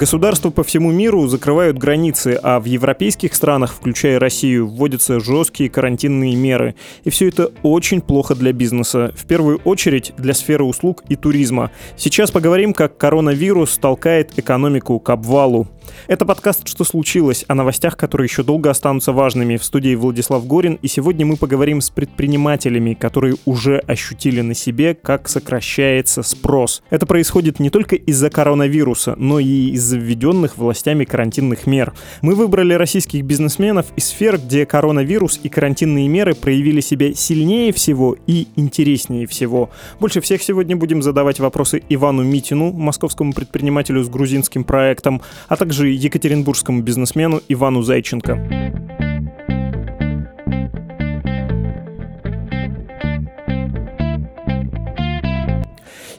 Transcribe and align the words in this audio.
Государства 0.00 0.48
по 0.48 0.64
всему 0.64 0.90
миру 0.92 1.26
закрывают 1.26 1.76
границы, 1.76 2.40
а 2.42 2.58
в 2.58 2.64
европейских 2.64 3.34
странах, 3.34 3.74
включая 3.74 4.18
Россию, 4.18 4.66
вводятся 4.66 5.20
жесткие 5.20 5.68
карантинные 5.68 6.34
меры. 6.36 6.74
И 7.04 7.10
все 7.10 7.28
это 7.28 7.52
очень 7.62 8.00
плохо 8.00 8.34
для 8.34 8.54
бизнеса. 8.54 9.12
В 9.14 9.26
первую 9.26 9.58
очередь 9.58 10.14
для 10.16 10.32
сферы 10.32 10.64
услуг 10.64 11.04
и 11.10 11.16
туризма. 11.16 11.70
Сейчас 11.98 12.30
поговорим, 12.30 12.72
как 12.72 12.96
коронавирус 12.96 13.76
толкает 13.76 14.38
экономику 14.38 14.98
к 15.00 15.10
обвалу. 15.10 15.68
Это 16.06 16.24
подкаст 16.24 16.66
«Что 16.68 16.84
случилось?» 16.84 17.44
о 17.48 17.54
новостях, 17.54 17.96
которые 17.96 18.26
еще 18.26 18.42
долго 18.42 18.70
останутся 18.70 19.12
важными. 19.12 19.56
В 19.56 19.64
студии 19.64 19.94
Владислав 19.94 20.46
Горин, 20.46 20.78
и 20.82 20.88
сегодня 20.88 21.24
мы 21.24 21.36
поговорим 21.36 21.80
с 21.80 21.90
предпринимателями, 21.90 22.94
которые 22.94 23.36
уже 23.44 23.78
ощутили 23.78 24.40
на 24.40 24.54
себе, 24.54 24.94
как 24.94 25.28
сокращается 25.28 26.22
спрос. 26.22 26.82
Это 26.90 27.06
происходит 27.06 27.60
не 27.60 27.70
только 27.70 27.96
из-за 27.96 28.30
коронавируса, 28.30 29.14
но 29.16 29.38
и 29.38 29.70
из-за 29.70 29.98
введенных 29.98 30.58
властями 30.58 31.04
карантинных 31.04 31.66
мер. 31.66 31.92
Мы 32.22 32.34
выбрали 32.34 32.74
российских 32.74 33.24
бизнесменов 33.24 33.86
из 33.96 34.06
сфер, 34.06 34.38
где 34.38 34.66
коронавирус 34.66 35.40
и 35.42 35.48
карантинные 35.48 36.08
меры 36.08 36.34
проявили 36.34 36.80
себя 36.80 37.14
сильнее 37.14 37.72
всего 37.72 38.16
и 38.26 38.48
интереснее 38.56 39.26
всего. 39.26 39.70
Больше 40.00 40.20
всех 40.20 40.42
сегодня 40.42 40.76
будем 40.76 41.02
задавать 41.02 41.40
вопросы 41.40 41.82
Ивану 41.88 42.22
Митину, 42.22 42.72
московскому 42.72 43.32
предпринимателю 43.32 44.02
с 44.02 44.08
грузинским 44.08 44.64
проектом, 44.64 45.22
а 45.48 45.56
также 45.56 45.79
екатеринбургскому 45.88 46.82
бизнесмену 46.82 47.40
Ивану 47.48 47.82
Зайченко. 47.82 48.80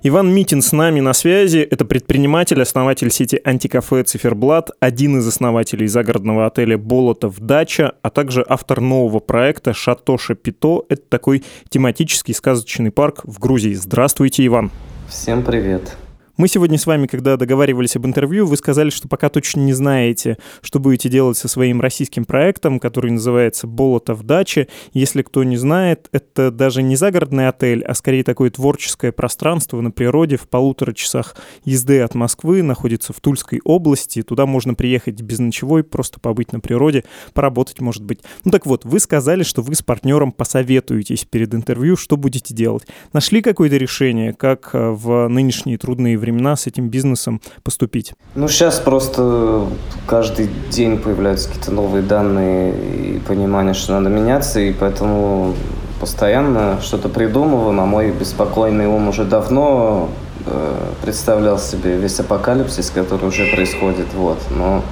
Иван 0.04 0.34
Митин 0.34 0.64
с 0.64 0.72
нами 0.72 1.00
на 1.00 1.14
связи. 1.14 1.59
Это 1.59 1.86
предприниматель, 1.86 2.59
основатель 2.59 3.12
сети 3.12 3.39
антикафе 3.44 4.02
«Циферблат», 4.02 4.72
один 4.80 5.20
из 5.20 5.28
основателей 5.28 5.86
загородного 5.86 6.48
отеля 6.48 6.80
«Болотов 6.80 7.39
Дача», 7.39 7.94
а 8.02 8.09
также 8.09 8.44
автор 8.50 8.82
нового 8.82 9.20
проекта 9.20 9.76
«Шато 9.76 10.17
Шапито». 10.17 10.86
Это 10.89 11.04
такой 11.08 11.44
тематический 11.70 12.34
сказочный 12.34 12.89
парк 12.89 13.22
в 13.26 13.38
Грузии. 13.38 13.73
Здравствуйте, 13.73 14.44
Иван. 14.48 14.72
Всем 15.08 15.44
привет. 15.44 15.95
Мы 16.42 16.47
сегодня 16.47 16.80
с 16.80 16.88
вами, 16.88 17.06
когда 17.06 17.38
договаривались 17.38 17.95
об 17.95 18.08
интервью, 18.08 18.47
вы 18.47 18.58
сказали, 18.58 18.89
что 18.89 19.08
пока 19.08 19.30
точно 19.30 19.59
не 19.59 19.73
знаете, 19.73 20.39
что 20.64 20.80
будете 20.80 21.08
делать 21.08 21.38
со 21.38 21.48
своим 21.48 21.81
российским 21.81 22.25
проектом, 22.25 22.80
который 22.80 23.11
называется 23.11 23.67
«Болото 23.67 24.16
в 24.16 24.23
даче». 24.23 24.67
Если 24.92 25.22
кто 25.22 25.44
не 25.44 25.56
знает, 25.56 26.09
это 26.11 26.50
даже 26.50 26.81
не 26.81 26.95
загородный 26.95 27.48
отель, 27.48 27.83
а 27.83 27.94
скорее 27.94 28.23
такое 28.23 28.50
творческое 28.50 29.11
пространство 29.11 29.81
на 29.81 29.92
природе 29.92 30.36
в 30.36 30.50
полутора 30.50 30.94
часах 30.94 31.36
езды 31.64 32.00
от 32.00 32.16
Москвы, 32.16 32.64
находится 32.64 33.14
в 33.14 33.20
Тульской 33.20 33.61
области. 33.64 34.23
Туда 34.23 34.48
можно 34.48 34.73
приехать 34.73 35.22
без 35.22 35.38
ночевой, 35.38 35.83
просто 35.83 36.20
побыть 36.20 36.53
на 36.53 36.59
природе, 36.59 37.03
поработать, 37.36 37.81
может 37.81 38.03
быть. 38.03 38.22
Ну 38.45 38.50
так 38.50 38.66
вот, 38.66 38.83
вы 38.83 39.00
сказали, 39.00 39.44
что 39.44 39.61
вы 39.61 39.76
с 39.76 39.83
партнером 39.83 40.31
посоветуетесь 40.31 41.23
перед 41.23 41.53
интервью, 41.53 41.95
что 41.98 42.17
будете 42.17 42.55
делать. 42.55 42.88
Нашли 43.14 43.44
какое-то 43.44 43.78
решение, 43.78 44.33
как 44.33 44.72
э, 44.73 44.89
в 44.89 45.28
нынешние 45.28 45.78
трудные 45.78 46.17
времена 46.17 46.31
с 46.56 46.68
этим 46.68 46.90
бизнесом 46.90 47.42
поступить? 47.64 48.14
Ну, 48.36 48.48
сейчас 48.48 48.80
просто 48.80 49.68
каждый 50.08 50.50
день 50.70 50.98
появляются 50.98 51.50
какие-то 51.50 51.72
новые 51.72 52.04
данные 52.04 52.73
и 53.16 53.20
понимание, 53.20 53.73
что 53.73 53.94
надо 53.94 54.10
меняться, 54.10 54.60
и 54.60 54.73
поэтому 54.73 55.56
постоянно 56.00 56.80
что-то 56.82 57.10
придумываем, 57.10 57.80
а 57.80 57.86
мой 57.86 58.11
беспокойный 58.11 58.88
ум 58.88 59.10
уже 59.10 59.23
давно 59.23 60.10
э, 60.45 60.94
представлял 61.04 61.60
себе 61.60 61.98
весь 61.98 62.20
апокалипсис, 62.20 62.89
который 62.89 63.28
уже 63.28 63.45
происходит, 63.45 64.08
вот, 64.16 64.39
но 64.50 64.84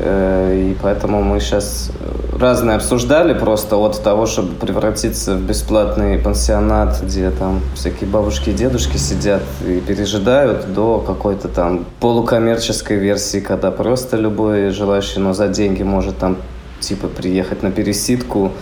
и 0.00 0.76
поэтому 0.80 1.22
мы 1.22 1.40
сейчас 1.40 1.90
разные 2.38 2.76
обсуждали 2.76 3.34
просто 3.34 3.76
от 3.76 4.02
того, 4.02 4.26
чтобы 4.26 4.54
превратиться 4.54 5.34
в 5.34 5.42
бесплатный 5.42 6.18
пансионат, 6.18 7.00
где 7.02 7.30
там 7.30 7.60
всякие 7.74 8.08
бабушки 8.08 8.50
и 8.50 8.52
дедушки 8.52 8.96
сидят 8.96 9.42
и 9.66 9.80
пережидают, 9.80 10.72
до 10.72 11.00
какой-то 11.00 11.48
там 11.48 11.84
полукоммерческой 12.00 12.96
версии, 12.96 13.40
когда 13.40 13.70
просто 13.70 14.16
любой 14.16 14.70
желающий, 14.70 15.20
но 15.20 15.32
за 15.32 15.48
деньги 15.48 15.82
может 15.82 16.18
там 16.18 16.36
типа 16.80 17.08
приехать 17.08 17.62
на 17.62 17.70
пересидку. 17.70 18.52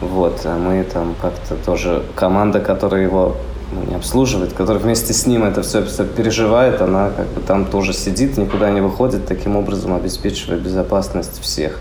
Вот, 0.00 0.40
а 0.44 0.58
мы 0.58 0.84
там 0.84 1.14
как-то 1.22 1.54
тоже 1.64 2.02
команда, 2.14 2.60
которая 2.60 3.02
его 3.02 3.36
ну, 3.74 3.84
не 3.88 3.94
обслуживает, 3.96 4.52
которая 4.52 4.82
вместе 4.82 5.12
с 5.12 5.26
ним 5.26 5.44
это 5.44 5.62
все, 5.62 5.84
все 5.84 6.04
переживает, 6.04 6.80
она 6.80 7.10
как 7.10 7.26
бы 7.28 7.40
там 7.40 7.64
тоже 7.64 7.92
сидит, 7.92 8.36
никуда 8.36 8.70
не 8.70 8.80
выходит, 8.80 9.26
таким 9.26 9.56
образом 9.56 9.94
обеспечивая 9.94 10.58
безопасность 10.58 11.40
всех. 11.40 11.80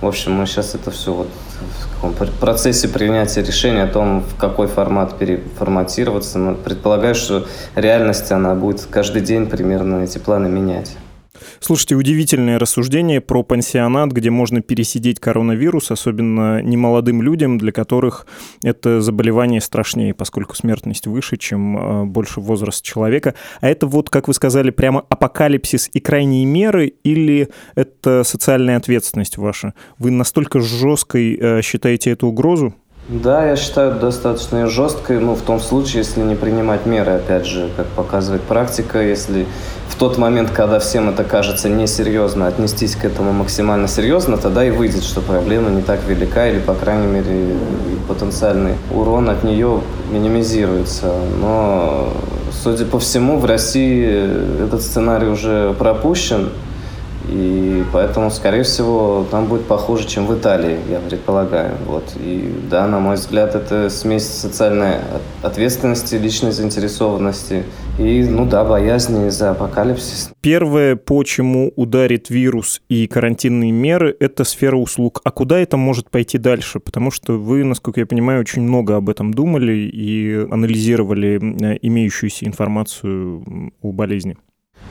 В 0.00 0.06
общем, 0.06 0.32
мы 0.32 0.46
сейчас 0.46 0.74
это 0.74 0.90
все 0.90 1.12
вот 1.12 1.28
в 1.28 1.94
каком 1.94 2.14
процессе 2.40 2.88
принятия 2.88 3.42
решения 3.42 3.84
о 3.84 3.88
том, 3.88 4.22
в 4.22 4.36
какой 4.36 4.66
формат 4.66 5.18
переформатироваться. 5.18 6.38
Но 6.38 6.54
предполагаю, 6.54 7.14
что 7.14 7.46
реальность 7.74 8.30
она 8.32 8.54
будет 8.54 8.86
каждый 8.90 9.22
день 9.22 9.46
примерно 9.46 10.02
эти 10.02 10.18
планы 10.18 10.48
менять. 10.48 10.96
Слушайте, 11.60 11.94
удивительное 11.94 12.58
рассуждение 12.58 13.20
про 13.20 13.42
пансионат, 13.42 14.12
где 14.12 14.30
можно 14.30 14.60
пересидеть 14.60 15.20
коронавирус, 15.20 15.90
особенно 15.90 16.62
немолодым 16.62 17.22
людям, 17.22 17.58
для 17.58 17.72
которых 17.72 18.26
это 18.62 19.00
заболевание 19.00 19.60
страшнее, 19.60 20.14
поскольку 20.14 20.54
смертность 20.56 21.06
выше, 21.06 21.36
чем 21.36 21.76
э, 21.76 22.04
больше 22.04 22.40
возраст 22.40 22.84
человека. 22.84 23.34
А 23.60 23.68
это 23.68 23.86
вот, 23.86 24.10
как 24.10 24.28
вы 24.28 24.34
сказали, 24.34 24.70
прямо 24.70 25.04
апокалипсис 25.08 25.90
и 25.92 26.00
крайние 26.00 26.44
меры, 26.44 26.86
или 27.04 27.48
это 27.74 28.24
социальная 28.24 28.76
ответственность 28.76 29.38
ваша? 29.38 29.74
Вы 29.98 30.10
настолько 30.10 30.60
жесткой 30.60 31.38
э, 31.40 31.62
считаете 31.62 32.10
эту 32.10 32.28
угрозу? 32.28 32.74
Да, 33.06 33.46
я 33.46 33.54
считаю 33.56 34.00
достаточно 34.00 34.66
жесткой, 34.66 35.20
ну, 35.20 35.34
в 35.34 35.42
том 35.42 35.60
случае, 35.60 35.98
если 35.98 36.22
не 36.22 36.34
принимать 36.34 36.86
меры, 36.86 37.12
опять 37.12 37.44
же, 37.44 37.68
как 37.76 37.86
показывает 37.88 38.40
практика, 38.40 39.02
если 39.02 39.44
в 39.90 39.96
тот 39.96 40.16
момент, 40.16 40.50
когда 40.50 40.78
всем 40.78 41.10
это 41.10 41.22
кажется 41.22 41.68
несерьезно, 41.68 42.46
отнестись 42.46 42.96
к 42.96 43.04
этому 43.04 43.34
максимально 43.34 43.88
серьезно, 43.88 44.38
тогда 44.38 44.64
и 44.64 44.70
выйдет, 44.70 45.04
что 45.04 45.20
проблема 45.20 45.68
не 45.68 45.82
так 45.82 46.00
велика, 46.08 46.48
или, 46.48 46.60
по 46.60 46.72
крайней 46.72 47.06
мере, 47.06 47.56
потенциальный 48.08 48.76
урон 48.90 49.28
от 49.28 49.44
нее 49.44 49.82
минимизируется. 50.10 51.12
Но, 51.42 52.08
судя 52.62 52.86
по 52.86 52.98
всему, 52.98 53.38
в 53.38 53.44
России 53.44 54.64
этот 54.64 54.80
сценарий 54.80 55.26
уже 55.26 55.74
пропущен, 55.78 56.48
и 57.28 57.84
поэтому, 57.92 58.30
скорее 58.30 58.62
всего, 58.64 59.26
там 59.30 59.46
будет 59.46 59.66
похуже, 59.66 60.06
чем 60.06 60.26
в 60.26 60.38
Италии, 60.38 60.78
я 60.90 61.00
предполагаю. 61.00 61.72
Вот. 61.86 62.14
И 62.16 62.52
да, 62.70 62.86
на 62.86 63.00
мой 63.00 63.16
взгляд, 63.16 63.54
это 63.54 63.88
смесь 63.88 64.26
социальной 64.26 64.96
ответственности, 65.42 66.16
личной 66.16 66.52
заинтересованности 66.52 67.64
и, 67.98 68.24
ну 68.24 68.44
да, 68.44 68.64
боязни 68.64 69.28
за 69.30 69.52
апокалипсис. 69.52 70.32
Первое, 70.40 70.96
по 70.96 71.22
чему 71.24 71.72
ударит 71.76 72.28
вирус 72.28 72.82
и 72.88 73.06
карантинные 73.06 73.72
меры, 73.72 74.14
это 74.20 74.44
сфера 74.44 74.76
услуг. 74.76 75.20
А 75.24 75.30
куда 75.30 75.58
это 75.58 75.76
может 75.76 76.10
пойти 76.10 76.38
дальше? 76.38 76.80
Потому 76.80 77.10
что 77.10 77.34
вы, 77.34 77.64
насколько 77.64 78.00
я 78.00 78.06
понимаю, 78.06 78.40
очень 78.40 78.62
много 78.62 78.96
об 78.96 79.08
этом 79.08 79.32
думали 79.32 79.72
и 79.72 80.46
анализировали 80.50 81.38
имеющуюся 81.82 82.46
информацию 82.46 83.72
о 83.80 83.92
болезни. 83.92 84.36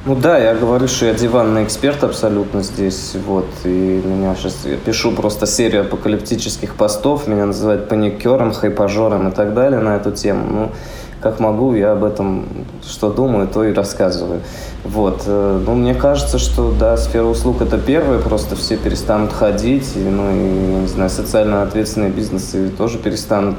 Ну 0.05 0.15
да, 0.15 0.37
я 0.37 0.53
говорю, 0.53 0.89
что 0.89 1.05
я 1.05 1.13
диванный 1.13 1.63
эксперт 1.63 2.03
абсолютно 2.03 2.61
здесь, 2.61 3.15
вот, 3.25 3.47
и 3.63 4.01
меня 4.03 4.35
сейчас, 4.35 4.65
я 4.65 4.75
пишу 4.75 5.13
просто 5.13 5.45
серию 5.45 5.83
апокалиптических 5.83 6.75
постов, 6.75 7.25
меня 7.25 7.45
называют 7.45 7.87
паникером, 7.87 8.51
хайпажором 8.51 9.29
и 9.29 9.31
так 9.31 9.53
далее 9.53 9.79
на 9.79 9.95
эту 9.95 10.11
тему, 10.11 10.45
ну, 10.51 10.71
как 11.23 11.39
могу, 11.39 11.73
я 11.73 11.93
об 11.93 12.03
этом 12.03 12.45
что 12.85 13.09
думаю, 13.11 13.47
то 13.47 13.63
и 13.63 13.73
рассказываю. 13.73 14.41
Вот. 14.83 15.23
Э, 15.25 15.61
ну, 15.65 15.75
мне 15.75 15.95
кажется, 15.95 16.37
что, 16.37 16.73
да, 16.77 16.97
сфера 16.97 17.23
услуг– 17.23 17.61
это 17.61 17.77
первое, 17.77 18.19
просто 18.19 18.55
все 18.55 18.75
перестанут 18.75 19.31
ходить, 19.31 19.95
и, 19.95 19.99
ну, 19.99 20.29
и, 20.29 20.81
не 20.81 20.87
знаю, 20.87 21.09
социально 21.09 21.63
ответственные 21.63 22.11
бизнесы 22.11 22.69
тоже 22.69 22.97
перестанут, 22.97 23.55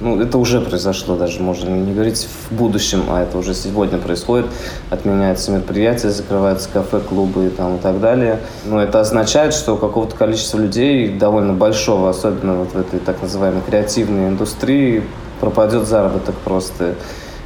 ну, 0.00 0.20
это 0.20 0.38
уже 0.38 0.60
произошло 0.60 1.16
даже, 1.16 1.42
можно 1.42 1.68
не 1.68 1.92
говорить 1.92 2.28
в 2.48 2.54
будущем, 2.54 3.02
а 3.08 3.22
это 3.22 3.38
уже 3.38 3.54
сегодня 3.54 3.98
происходит, 3.98 4.46
отменяются 4.90 5.50
мероприятия, 5.50 6.10
закрываются 6.10 6.68
кафе, 6.72 7.00
клубы 7.00 7.46
и, 7.46 7.50
там, 7.50 7.76
и 7.76 7.78
так 7.78 8.00
далее. 8.00 8.38
Но 8.64 8.80
это 8.80 9.00
означает, 9.00 9.52
что 9.54 9.76
какого-то 9.76 10.14
количества 10.14 10.58
людей, 10.58 11.18
довольно 11.18 11.52
большого, 11.52 12.08
особенно 12.10 12.54
вот 12.54 12.72
в 12.72 12.78
этой 12.78 13.00
так 13.00 13.20
называемой 13.20 13.62
креативной 13.66 14.28
индустрии, 14.28 15.02
пропадет 15.40 15.86
заработок 15.86 16.34
просто. 16.36 16.94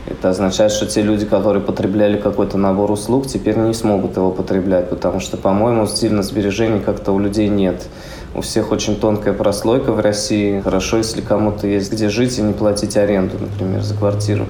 Это 0.07 0.29
означает, 0.31 0.71
что 0.71 0.85
те 0.87 1.01
люди, 1.01 1.25
которые 1.25 1.63
потребляли 1.63 2.19
какой-то 2.19 2.59
набор 2.59 2.91
услуг, 2.91 3.27
теперь 3.27 3.57
не 3.57 3.73
смогут 3.73 4.17
его 4.17 4.31
потреблять, 4.31 4.91
потому 4.91 5.19
что, 5.19 5.39
по-моему, 5.39 5.87
стильно 5.87 6.23
сбережений 6.23 6.81
как-то 6.81 7.13
у 7.13 7.19
людей 7.19 7.49
нет. 7.49 7.87
У 8.35 8.43
всех 8.43 8.71
очень 8.71 8.97
тонкая 8.97 9.33
прослойка 9.33 9.93
в 9.93 10.01
России. 10.01 10.61
Хорошо, 10.61 10.99
если 10.99 11.23
кому-то 11.23 11.67
есть 11.67 11.91
где 11.91 12.11
жить 12.11 12.39
и 12.39 12.43
не 12.43 12.53
платить 12.53 12.97
аренду, 12.99 13.37
например, 13.41 13.83
за 13.83 13.95
квартиру. 13.95 14.47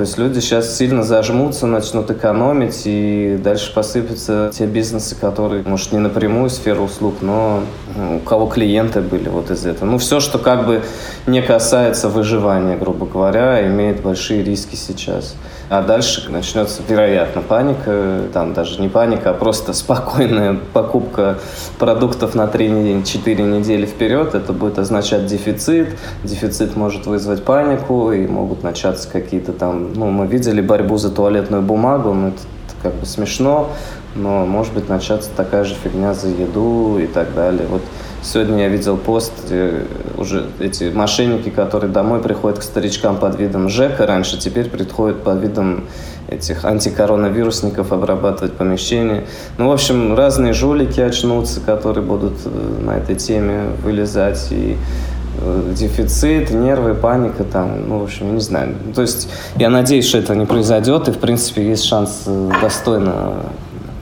То 0.00 0.04
есть 0.04 0.16
люди 0.16 0.38
сейчас 0.38 0.78
сильно 0.78 1.02
зажмутся, 1.02 1.66
начнут 1.66 2.10
экономить, 2.10 2.84
и 2.86 3.38
дальше 3.44 3.70
посыпятся 3.74 4.50
те 4.50 4.64
бизнесы, 4.64 5.14
которые, 5.14 5.62
может, 5.62 5.92
не 5.92 5.98
напрямую 5.98 6.48
сферу 6.48 6.84
услуг, 6.84 7.16
но 7.20 7.60
ну, 7.94 8.16
у 8.16 8.20
кого 8.20 8.46
клиенты 8.46 9.02
были 9.02 9.28
вот 9.28 9.50
из 9.50 9.66
этого. 9.66 9.84
Ну, 9.84 9.98
все, 9.98 10.20
что 10.20 10.38
как 10.38 10.66
бы 10.66 10.82
не 11.26 11.42
касается 11.42 12.08
выживания, 12.08 12.78
грубо 12.78 13.04
говоря, 13.04 13.66
имеет 13.66 14.00
большие 14.00 14.42
риски 14.42 14.74
сейчас. 14.74 15.34
А 15.70 15.82
дальше 15.82 16.28
начнется, 16.32 16.82
вероятно, 16.88 17.42
паника, 17.42 18.22
там 18.32 18.54
даже 18.54 18.80
не 18.80 18.88
паника, 18.88 19.30
а 19.30 19.34
просто 19.34 19.72
спокойная 19.72 20.58
покупка 20.72 21.38
продуктов 21.78 22.34
на 22.34 22.46
3-4 22.46 23.42
недели 23.42 23.86
вперед. 23.86 24.34
Это 24.34 24.52
будет 24.52 24.80
означать 24.80 25.26
дефицит. 25.26 25.96
Дефицит 26.24 26.74
может 26.74 27.06
вызвать 27.06 27.44
панику, 27.44 28.10
и 28.10 28.26
могут 28.26 28.64
начаться 28.64 29.08
какие-то 29.08 29.52
там... 29.52 29.92
Ну, 29.92 30.10
мы 30.10 30.26
видели 30.26 30.60
борьбу 30.60 30.96
за 30.96 31.08
туалетную 31.08 31.62
бумагу, 31.62 32.14
но 32.14 32.28
это 32.28 32.38
как 32.82 32.94
бы 32.94 33.06
смешно, 33.06 33.70
но 34.16 34.44
может 34.46 34.74
быть 34.74 34.88
начаться 34.88 35.30
такая 35.36 35.62
же 35.62 35.76
фигня 35.76 36.14
за 36.14 36.30
еду 36.30 36.98
и 36.98 37.06
так 37.06 37.32
далее. 37.32 37.68
Вот 37.70 37.82
Сегодня 38.22 38.64
я 38.64 38.68
видел 38.68 38.98
пост, 38.98 39.32
уже 40.18 40.46
эти 40.60 40.92
мошенники, 40.92 41.48
которые 41.48 41.90
домой 41.90 42.20
приходят 42.20 42.58
к 42.58 42.62
старичкам 42.62 43.16
под 43.16 43.38
видом 43.38 43.70
ЖЭКа, 43.70 44.06
раньше 44.06 44.38
теперь 44.38 44.68
приходят 44.68 45.22
под 45.22 45.40
видом 45.40 45.84
этих 46.28 46.64
антикоронавирусников 46.64 47.92
обрабатывать 47.92 48.52
помещения. 48.52 49.24
Ну, 49.58 49.68
в 49.68 49.72
общем, 49.72 50.14
разные 50.14 50.52
жулики 50.52 51.00
очнутся, 51.00 51.60
которые 51.60 52.04
будут 52.04 52.34
э, 52.44 52.50
на 52.84 52.98
этой 52.98 53.16
теме 53.16 53.64
вылезать. 53.82 54.46
И 54.50 54.76
э, 55.40 55.72
дефицит, 55.76 56.50
нервы, 56.50 56.94
паника 56.94 57.42
там, 57.42 57.88
ну, 57.88 57.98
в 57.98 58.04
общем, 58.04 58.28
я 58.28 58.32
не 58.34 58.40
знаю. 58.40 58.74
То 58.94 59.02
есть 59.02 59.28
я 59.56 59.70
надеюсь, 59.70 60.06
что 60.06 60.18
это 60.18 60.36
не 60.36 60.46
произойдет, 60.46 61.08
и, 61.08 61.10
в 61.10 61.18
принципе, 61.18 61.66
есть 61.66 61.84
шанс 61.84 62.22
э, 62.26 62.50
достойно 62.62 63.34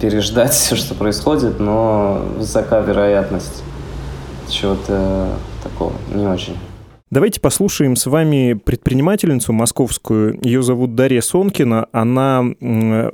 переждать 0.00 0.52
все, 0.52 0.76
что 0.76 0.94
происходит, 0.94 1.58
но 1.60 2.20
высока 2.36 2.80
вероятность 2.80 3.62
чего-то 4.50 5.38
такого 5.62 5.92
не 6.14 6.26
очень. 6.26 6.56
Давайте 7.10 7.40
послушаем 7.40 7.96
с 7.96 8.04
вами 8.04 8.52
предпринимательницу 8.52 9.54
московскую. 9.54 10.38
Ее 10.42 10.62
зовут 10.62 10.94
Дарья 10.94 11.22
Сонкина. 11.22 11.88
Она 11.90 12.44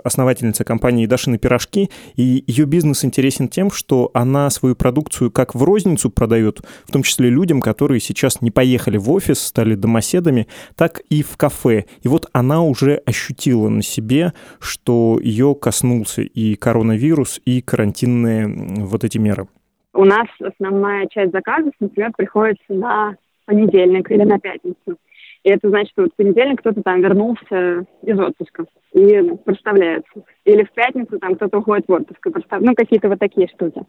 основательница 0.03 0.65
компании 0.65 1.07
«Дашины 1.07 1.39
пирожки». 1.39 1.91
И 2.17 2.43
ее 2.45 2.65
бизнес 2.65 3.05
интересен 3.05 3.47
тем, 3.47 3.71
что 3.71 4.11
она 4.13 4.51
свою 4.51 4.75
продукцию 4.75 5.31
как 5.31 5.55
в 5.55 5.63
розницу 5.63 6.11
продает, 6.11 6.63
в 6.87 6.91
том 6.91 7.05
числе 7.05 7.31
людям, 7.31 7.61
которые 7.61 8.01
сейчас 8.01 8.41
не 8.41 8.51
поехали 8.51 8.97
в 8.97 9.09
офис, 9.13 9.39
стали 9.39 9.77
домоседами, 9.77 10.49
так 10.75 11.01
и 11.09 11.23
в 11.23 11.37
кафе. 11.37 11.85
И 12.03 12.09
вот 12.09 12.29
она 12.33 12.65
уже 12.65 12.97
ощутила 13.07 13.69
на 13.69 13.83
себе, 13.83 14.33
что 14.59 15.21
ее 15.23 15.55
коснулся 15.55 16.23
и 16.23 16.57
коронавирус, 16.57 17.41
и 17.45 17.61
карантинные 17.61 18.49
вот 18.85 19.05
эти 19.05 19.19
меры. 19.19 19.47
У 19.95 20.05
нас 20.05 20.27
основная 20.41 21.07
часть 21.07 21.33
заказов, 21.33 21.73
например, 21.79 22.11
приходится 22.17 22.75
на 22.75 23.17
понедельник 23.47 24.11
или 24.11 24.25
на 24.25 24.41
пятницу. 24.41 24.99
И 25.45 25.51
это 25.51 25.69
значит, 25.69 25.93
что 25.93 26.07
в 26.07 26.15
понедельник 26.17 26.61
кто-то 26.61 26.83
там 26.83 27.01
вернулся 27.01 27.85
из 28.03 28.19
отпуска 28.19 28.65
и 28.93 29.23
проставляется. 29.45 30.25
Или 30.45 30.65
в 30.65 30.73
пятницу 30.73 31.19
там 31.21 31.37
кто-то 31.37 31.59
уходит 31.59 31.87
в 31.87 31.93
отпуск 31.93 32.27
и 32.27 32.31
проставляется. 32.31 32.71
Ну, 32.71 32.75
какие-то 32.75 33.09
вот 33.09 33.21
такие 33.21 33.47
штуки. 33.49 33.83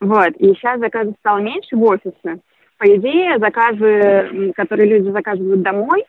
Вот. 0.00 0.30
И 0.38 0.54
сейчас 0.54 0.80
заказов 0.80 1.14
стало 1.18 1.38
меньше 1.38 1.76
в 1.76 1.82
офисе. 1.82 2.40
По 2.78 2.84
идее, 2.86 3.38
заказы, 3.38 4.52
которые 4.54 4.88
люди 4.88 5.10
заказывают 5.10 5.62
домой, 5.62 6.04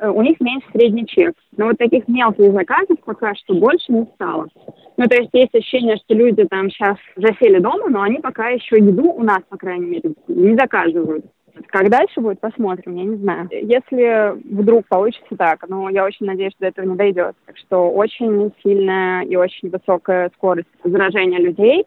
у 0.00 0.22
них 0.22 0.40
меньше 0.40 0.66
средний 0.72 1.06
чек. 1.06 1.34
Но 1.56 1.66
вот 1.66 1.78
таких 1.78 2.08
мелких 2.08 2.52
заказов 2.52 2.98
пока 3.04 3.34
что 3.34 3.54
больше 3.54 3.92
не 3.92 4.06
стало. 4.14 4.48
Ну, 4.96 5.06
то 5.06 5.16
есть 5.16 5.30
есть 5.32 5.54
ощущение, 5.54 5.96
что 5.96 6.14
люди 6.14 6.44
там 6.44 6.70
сейчас 6.70 6.96
засели 7.16 7.58
дома, 7.58 7.88
но 7.88 8.02
они 8.02 8.18
пока 8.18 8.48
еще 8.48 8.76
еду 8.76 9.10
у 9.12 9.22
нас, 9.22 9.40
по 9.48 9.56
крайней 9.56 9.86
мере, 9.86 10.12
не 10.28 10.54
заказывают. 10.54 11.24
Как 11.66 11.90
дальше 11.90 12.20
будет, 12.20 12.40
посмотрим, 12.40 12.96
я 12.96 13.04
не 13.04 13.16
знаю. 13.16 13.48
Если 13.50 14.34
вдруг 14.52 14.86
получится 14.88 15.36
так, 15.36 15.68
но 15.68 15.88
я 15.90 16.04
очень 16.04 16.26
надеюсь, 16.26 16.52
что 16.52 16.62
до 16.62 16.66
этого 16.68 16.86
не 16.86 16.96
дойдет. 16.96 17.34
Так 17.46 17.56
что 17.58 17.90
очень 17.90 18.52
сильная 18.62 19.22
и 19.22 19.36
очень 19.36 19.68
высокая 19.68 20.30
скорость 20.36 20.68
заражения 20.82 21.38
людей, 21.38 21.84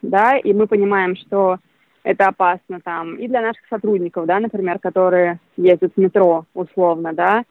да, 0.00 0.36
и 0.36 0.52
мы 0.52 0.66
понимаем, 0.66 1.16
что 1.16 1.58
это 2.04 2.26
опасно 2.26 2.80
там 2.80 3.16
и 3.16 3.28
для 3.28 3.40
наших 3.40 3.62
сотрудников, 3.68 4.26
да, 4.26 4.40
например, 4.40 4.78
которые 4.78 5.38
ездят 5.56 5.92
в 5.94 6.00
метро 6.00 6.46
условно, 6.54 7.12
да, 7.12 7.44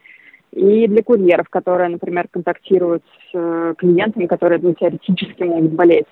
и 0.51 0.87
для 0.87 1.03
курьеров, 1.03 1.47
которые, 1.49 1.89
например, 1.89 2.27
контактируют 2.29 3.03
с 3.03 3.29
э, 3.33 3.73
клиентами, 3.77 4.25
которые 4.25 4.59
ну, 4.61 4.73
теоретически 4.73 5.43
могут 5.43 5.71
болеть, 5.71 6.07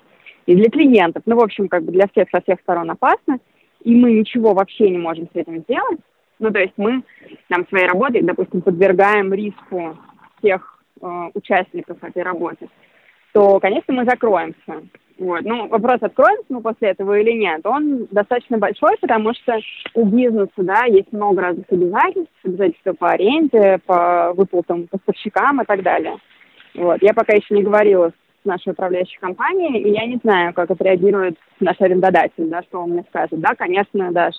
и 0.46 0.54
для 0.54 0.70
клиентов. 0.70 1.22
Ну, 1.26 1.36
в 1.36 1.40
общем, 1.40 1.68
как 1.68 1.84
бы 1.84 1.92
для 1.92 2.06
всех 2.08 2.28
со 2.30 2.40
всех 2.40 2.60
сторон 2.60 2.90
опасно, 2.90 3.38
и 3.82 3.94
мы 3.94 4.12
ничего 4.12 4.54
вообще 4.54 4.88
не 4.90 4.98
можем 4.98 5.26
с 5.26 5.36
этим 5.36 5.58
сделать. 5.60 6.00
Ну, 6.38 6.50
то 6.50 6.58
есть 6.58 6.72
мы 6.78 7.02
там 7.48 7.66
своей 7.68 7.86
работой, 7.86 8.22
допустим, 8.22 8.62
подвергаем 8.62 9.32
риску 9.34 9.98
всех 10.38 10.82
э, 11.02 11.30
участников 11.34 12.02
этой 12.02 12.22
работы, 12.22 12.68
то, 13.32 13.60
конечно, 13.60 13.92
мы 13.92 14.04
закроемся. 14.06 14.82
Вот. 15.20 15.42
Ну, 15.42 15.68
вопрос, 15.68 15.98
откроется 16.00 16.46
мы 16.48 16.62
после 16.62 16.88
этого 16.88 17.20
или 17.20 17.32
нет, 17.32 17.60
он 17.66 18.06
достаточно 18.10 18.56
большой, 18.56 18.96
потому 19.02 19.34
что 19.34 19.60
у 19.92 20.06
бизнеса, 20.06 20.50
да, 20.56 20.84
есть 20.86 21.12
много 21.12 21.42
разных 21.42 21.66
обязательств, 21.68 22.32
обязательства 22.42 22.94
по 22.94 23.10
аренде, 23.10 23.80
по 23.84 24.32
выплатам 24.32 24.88
поставщикам 24.88 25.60
и 25.60 25.66
так 25.66 25.82
далее. 25.82 26.16
Вот. 26.74 27.02
Я 27.02 27.12
пока 27.12 27.34
еще 27.34 27.54
не 27.54 27.62
говорила 27.62 28.12
с 28.42 28.46
нашей 28.46 28.72
управляющей 28.72 29.18
компанией, 29.20 29.82
и 29.82 29.92
я 29.92 30.06
не 30.06 30.18
знаю, 30.22 30.54
как 30.54 30.70
отреагирует 30.70 31.36
наш 31.60 31.78
арендодатель, 31.82 32.48
да, 32.48 32.62
что 32.62 32.80
он 32.80 32.92
мне 32.92 33.04
скажет. 33.10 33.38
Да, 33.40 33.54
конечно, 33.54 34.12
Даш, 34.12 34.34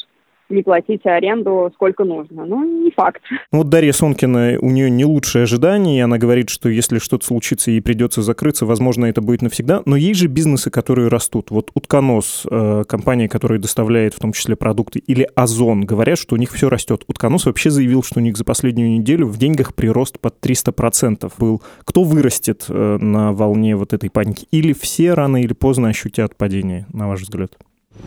не 0.52 0.64
платите 0.64 1.10
аренду 1.10 1.72
сколько 1.76 2.04
нужно. 2.04 2.46
Ну, 2.46 2.84
не 2.84 2.92
факт. 2.92 3.22
Ну, 3.52 3.60
вот 3.60 3.70
Дарья 3.70 3.92
Сонкина, 3.92 4.58
у 4.62 4.70
нее 4.70 4.90
не 4.90 5.06
лучшие 5.06 5.44
ожидания, 5.44 5.98
и 5.98 6.02
она 6.02 6.18
говорит, 6.18 6.50
что 6.50 6.70
если 6.70 7.00
что-то 7.00 7.26
случится 7.26 7.72
и 7.72 7.80
придется 7.80 8.22
закрыться, 8.22 8.66
возможно, 8.66 9.06
это 9.06 9.22
будет 9.22 9.42
навсегда. 9.42 9.82
Но 9.86 9.96
есть 9.96 10.20
же 10.20 10.28
бизнесы, 10.28 10.70
которые 10.70 11.08
растут. 11.08 11.52
Вот 11.52 11.72
Утконос, 11.74 12.48
э, 12.50 12.84
компания, 12.88 13.28
которая 13.28 13.60
доставляет 13.60 14.14
в 14.14 14.20
том 14.20 14.34
числе 14.34 14.56
продукты, 14.56 15.00
или 15.00 15.28
Озон, 15.36 15.82
говорят, 15.86 16.18
что 16.18 16.36
у 16.36 16.38
них 16.38 16.52
все 16.52 16.70
растет. 16.70 17.04
Утконос 17.08 17.46
вообще 17.46 17.70
заявил, 17.70 18.04
что 18.04 18.20
у 18.20 18.24
них 18.24 18.38
за 18.38 18.44
последнюю 18.44 18.92
неделю 18.92 19.28
в 19.28 19.38
деньгах 19.38 19.74
прирост 19.74 20.20
под 20.20 20.36
300% 20.42 21.32
был. 21.38 21.62
Кто 21.86 22.04
вырастет 22.04 22.66
э, 22.70 22.98
на 22.98 23.32
волне 23.34 23.76
вот 23.76 23.94
этой 23.94 24.10
паники? 24.10 24.48
Или 24.52 24.74
все 24.74 25.14
рано 25.14 25.42
или 25.42 25.54
поздно 25.54 25.90
ощутят 25.90 26.36
падение, 26.36 26.86
на 26.94 27.08
ваш 27.08 27.22
взгляд? 27.22 27.58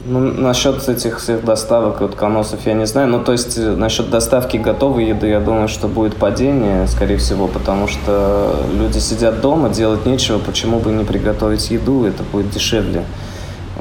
Ну, 0.06 0.20
насчет 0.20 0.86
этих 0.88 1.18
всех 1.18 1.44
доставок 1.44 2.00
и 2.00 2.04
утконосов 2.04 2.66
я 2.66 2.74
не 2.74 2.86
знаю. 2.86 3.08
Ну, 3.08 3.24
то 3.24 3.32
есть, 3.32 3.56
э, 3.56 3.74
насчет 3.74 4.10
доставки 4.10 4.58
готовой 4.58 5.06
еды, 5.06 5.28
я 5.28 5.40
думаю, 5.40 5.68
что 5.68 5.88
будет 5.88 6.16
падение, 6.16 6.86
скорее 6.86 7.16
всего, 7.16 7.48
потому 7.48 7.86
что 7.86 8.54
люди 8.78 8.98
сидят 8.98 9.40
дома, 9.40 9.70
делать 9.70 10.04
нечего, 10.04 10.38
почему 10.38 10.78
бы 10.78 10.90
не 10.92 11.04
приготовить 11.04 11.70
еду, 11.70 12.04
это 12.04 12.22
будет 12.22 12.50
дешевле. 12.50 13.04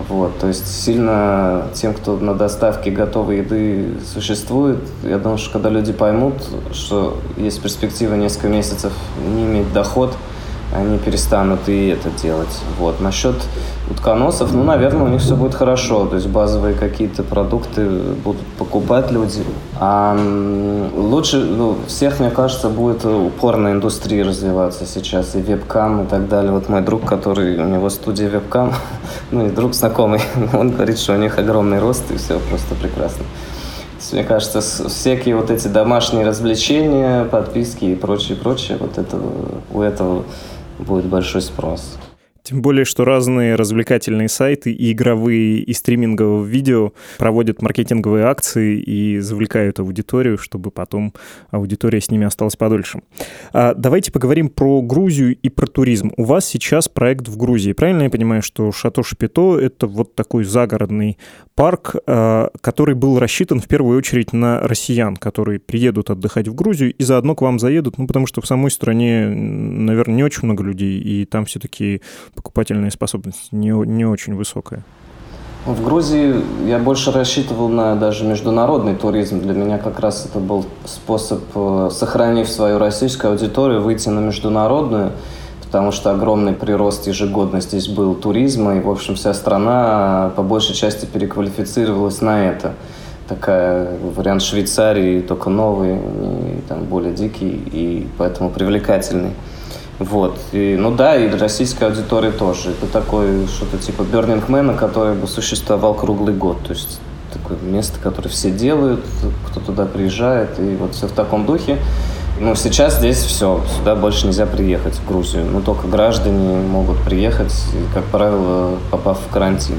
Вот, 0.10 0.40
то 0.40 0.48
есть 0.48 0.84
сильно 0.84 1.68
тем, 1.74 1.94
кто 1.94 2.18
на 2.18 2.34
доставке 2.34 2.90
готовой 2.90 3.40
еды 3.40 3.94
существует, 4.14 4.80
я 5.04 5.18
думаю, 5.18 5.38
что 5.38 5.52
когда 5.54 5.70
люди 5.70 5.94
поймут, 5.94 6.36
что 6.72 7.18
есть 7.38 7.62
перспектива 7.62 8.16
несколько 8.16 8.48
месяцев 8.48 8.94
не 9.36 9.44
иметь 9.44 9.72
доход– 9.74 10.14
они 10.74 10.98
перестанут 10.98 11.68
и 11.70 11.88
это 11.88 12.10
делать. 12.10 12.62
Вот. 12.80 13.00
Насчет 13.00 13.36
утконосов, 13.90 14.54
ну, 14.54 14.64
наверное, 14.64 15.04
у 15.04 15.08
них 15.08 15.22
все 15.22 15.36
будет 15.36 15.56
хорошо. 15.56 16.06
То 16.06 16.16
есть 16.16 16.28
базовые 16.28 16.76
какие-то 16.76 17.24
продукты 17.24 17.88
будут 18.24 18.42
покупать 18.58 19.12
люди. 19.12 19.44
А 19.80 20.18
лучше, 20.96 21.38
ну, 21.38 21.78
всех, 21.88 22.20
мне 22.20 22.30
кажется, 22.30 22.70
будет 22.70 23.06
упор 23.06 23.58
на 23.58 23.72
индустрии 23.72 24.22
развиваться 24.22 24.86
сейчас. 24.86 25.36
И 25.36 25.42
вебкам, 25.42 26.04
и 26.04 26.08
так 26.08 26.28
далее. 26.28 26.52
Вот 26.52 26.70
мой 26.70 26.82
друг, 26.82 27.06
который, 27.06 27.58
у 27.58 27.68
него 27.68 27.90
студия 27.90 28.30
вебкам, 28.30 28.74
ну, 29.32 29.48
и 29.48 29.50
друг 29.50 29.74
знакомый, 29.74 30.22
он 30.54 30.72
говорит, 30.72 31.00
что 31.00 31.14
у 31.14 31.18
них 31.18 31.38
огромный 31.38 31.80
рост, 31.80 32.04
и 32.12 32.18
все 32.18 32.40
просто 32.50 32.76
прекрасно. 32.76 33.26
Мне 34.12 34.24
кажется, 34.24 34.62
всякие 34.62 35.36
вот 35.36 35.50
эти 35.50 35.68
домашние 35.70 36.26
развлечения, 36.26 37.24
подписки 37.24 37.86
и 37.86 37.96
прочее, 37.96 38.38
прочее, 38.38 38.78
вот 38.78 38.98
это, 38.98 39.18
у 39.72 39.82
этого 39.82 40.24
будет 40.78 41.06
большой 41.06 41.42
спрос. 41.42 41.98
Тем 42.44 42.62
более, 42.62 42.84
что 42.84 43.06
разные 43.06 43.56
развлекательные 43.56 44.28
сайты 44.28 44.74
и 44.74 44.92
игровые, 44.92 45.60
и 45.60 45.74
стриминговые 45.74 46.46
видео 46.46 46.92
проводят 47.18 47.62
маркетинговые 47.62 48.26
акции 48.26 48.80
и 48.80 49.20
завлекают 49.20 49.80
аудиторию, 49.80 50.38
чтобы 50.38 50.70
потом 50.70 51.14
аудитория 51.52 52.02
с 52.02 52.12
ними 52.12 52.26
осталась 52.26 52.58
подольше. 52.58 53.02
А 53.54 53.74
давайте 53.74 54.12
поговорим 54.12 54.50
про 54.50 54.82
Грузию 54.82 55.38
и 55.38 55.48
про 55.48 55.68
туризм. 55.68 56.12
У 56.18 56.26
вас 56.26 56.46
сейчас 56.46 56.90
проект 56.90 57.30
в 57.30 57.38
Грузии. 57.38 57.72
Правильно 57.72 58.04
я 58.04 58.10
понимаю, 58.10 58.42
что 58.42 58.74
Шато 58.74 59.04
Шапито— 59.04 59.58
это 59.62 59.88
вот 59.88 60.14
такой 60.14 60.44
загородный 60.44 61.18
парк, 61.56 61.96
а, 62.08 62.50
который 62.60 62.96
был 62.96 63.20
рассчитан 63.20 63.62
в 63.62 63.68
первую 63.68 63.98
очередь 63.98 64.34
на 64.34 64.60
россиян, 64.60 65.16
которые 65.16 65.60
приедут 65.60 66.10
отдыхать 66.10 66.50
в 66.50 66.56
Грузию 66.56 66.94
и 66.94 67.04
заодно 67.04 67.36
к 67.36 67.42
вам 67.42 67.58
заедут, 67.58 67.98
ну, 67.98 68.06
потому 68.06 68.28
что 68.28 68.42
в 68.42 68.48
самой 68.48 68.70
стране, 68.72 69.30
наверное, 69.30 70.16
не 70.16 70.24
очень 70.24 70.44
много 70.44 70.64
людей, 70.64 71.00
и 71.00 71.26
там 71.26 71.46
все-таки 71.46 72.02
покупательная 72.36 72.90
способность 72.90 73.52
не, 73.52 73.70
не 73.70 74.06
очень 74.06 74.36
высокая. 74.36 74.84
В 75.66 75.82
Грузии 75.82 76.36
я 76.68 76.78
больше 76.78 77.14
рассчитывал 77.14 77.70
на 77.70 77.96
даже 77.96 78.26
международный 78.26 78.96
туризм. 78.96 79.40
Для 79.40 79.54
меня 79.54 79.78
как 79.78 80.02
раз 80.02 80.26
это 80.26 80.40
был 80.40 80.66
способ, 80.84 81.42
э, 81.56 81.90
сохранив 81.90 82.50
свою 82.50 82.80
российскую 82.80 83.32
аудиторию, 83.32 83.82
выйти 83.82 84.10
на 84.10 84.20
международную, 84.20 85.14
потому 85.64 85.94
что 85.94 86.12
огромный 86.12 86.52
прирост 86.52 87.08
ежегодно 87.08 87.62
здесь 87.62 87.88
был 87.88 88.14
туризма, 88.14 88.76
и, 88.76 88.82
в 88.82 88.90
общем, 88.90 89.16
вся 89.16 89.34
страна 89.34 90.34
по 90.36 90.44
большей 90.44 90.76
части 90.76 91.06
переквалифицировалась 91.06 92.20
на 92.20 92.46
это. 92.46 92.74
Такая 93.30 93.98
вариант 94.18 94.42
Швейцарии, 94.42 95.22
только 95.22 95.50
новый, 95.50 95.96
и, 95.96 96.62
там, 96.68 96.84
более 96.84 97.14
дикий 97.14 97.64
и 97.72 98.08
поэтому 98.18 98.50
привлекательный. 98.50 99.32
Вот. 100.00 100.38
И, 100.52 100.76
ну 100.78 100.92
да, 100.92 101.16
и 101.16 101.30
российская 101.30 101.86
аудитория 101.88 102.32
тоже. 102.32 102.72
Это 102.72 102.88
такое 102.88 103.48
что-то 103.48 103.78
типа 103.78 104.02
Burning 104.02 104.46
Man, 104.48 104.78
который 104.78 105.16
бы 105.16 105.28
существовал 105.28 105.94
круглый 105.94 106.34
год. 106.34 106.64
То 106.64 106.74
есть 106.74 107.00
такое 107.32 107.58
место, 107.60 108.00
которое 108.02 108.30
все 108.30 108.52
делают, 108.52 109.06
кто 109.48 109.60
туда 109.60 109.86
приезжает, 109.86 110.60
и 110.60 110.76
вот 110.76 110.96
все 110.96 111.08
в 111.08 111.12
таком 111.12 111.46
духе. 111.46 111.78
Ну, 112.40 112.56
сейчас 112.56 112.98
здесь 112.98 113.18
все, 113.18 113.62
сюда 113.78 113.96
больше 113.96 114.26
нельзя 114.26 114.48
приехать, 114.48 114.96
в 114.96 115.08
Грузию. 115.08 115.46
Ну, 115.46 115.62
только 115.62 115.88
граждане 115.88 116.58
могут 116.58 116.98
приехать, 117.04 117.54
как 117.94 118.04
правило, 118.06 118.78
попав 118.90 119.20
в 119.20 119.32
карантин. 119.32 119.78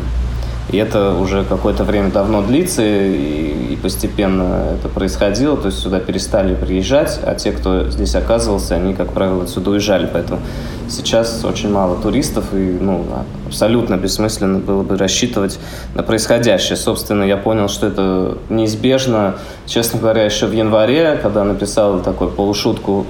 И 0.70 0.76
это 0.76 1.14
уже 1.14 1.44
какое-то 1.44 1.84
время 1.84 2.10
давно 2.10 2.42
длится, 2.42 2.82
и, 2.82 3.76
постепенно 3.84 4.76
это 4.78 4.88
происходило. 4.88 5.58
То 5.58 5.66
есть 5.66 5.78
сюда 5.78 6.00
перестали 6.00 6.54
приезжать, 6.54 7.20
а 7.22 7.34
те, 7.34 7.52
кто 7.52 7.90
здесь 7.90 8.14
оказывался, 8.14 8.76
они, 8.76 8.94
как 8.94 9.12
правило, 9.12 9.42
отсюда 9.42 9.72
уезжали. 9.72 10.08
Поэтому 10.10 10.40
сейчас 10.88 11.44
очень 11.44 11.70
мало 11.70 11.96
туристов, 12.00 12.46
и 12.54 12.78
ну, 12.80 13.04
абсолютно 13.46 13.96
бессмысленно 13.96 14.58
было 14.58 14.82
бы 14.82 14.96
рассчитывать 14.96 15.58
на 15.94 16.02
происходящее. 16.02 16.76
Собственно, 16.76 17.24
я 17.24 17.36
понял, 17.36 17.68
что 17.68 17.88
это 17.88 18.38
неизбежно. 18.48 19.34
Честно 19.66 20.00
говоря, 20.00 20.24
еще 20.24 20.46
в 20.46 20.52
январе, 20.52 21.18
когда 21.22 21.44
написал 21.44 22.00
такую 22.00 22.30
полушутку 22.30 23.04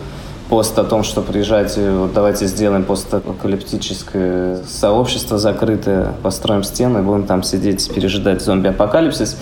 пост 0.55 0.79
о 0.79 0.85
том, 0.85 1.03
что 1.03 1.21
приезжайте, 1.21 1.91
вот 1.91 2.13
давайте 2.13 2.47
сделаем 2.47 2.85
постапокалиптическое 2.85 4.61
сообщество 4.69 5.37
закрытое, 5.37 6.15
построим 6.23 6.63
стены, 6.63 7.03
будем 7.03 7.25
там 7.25 7.43
сидеть, 7.43 7.93
пережидать 7.93 8.41
зомби-апокалипсис. 8.41 9.37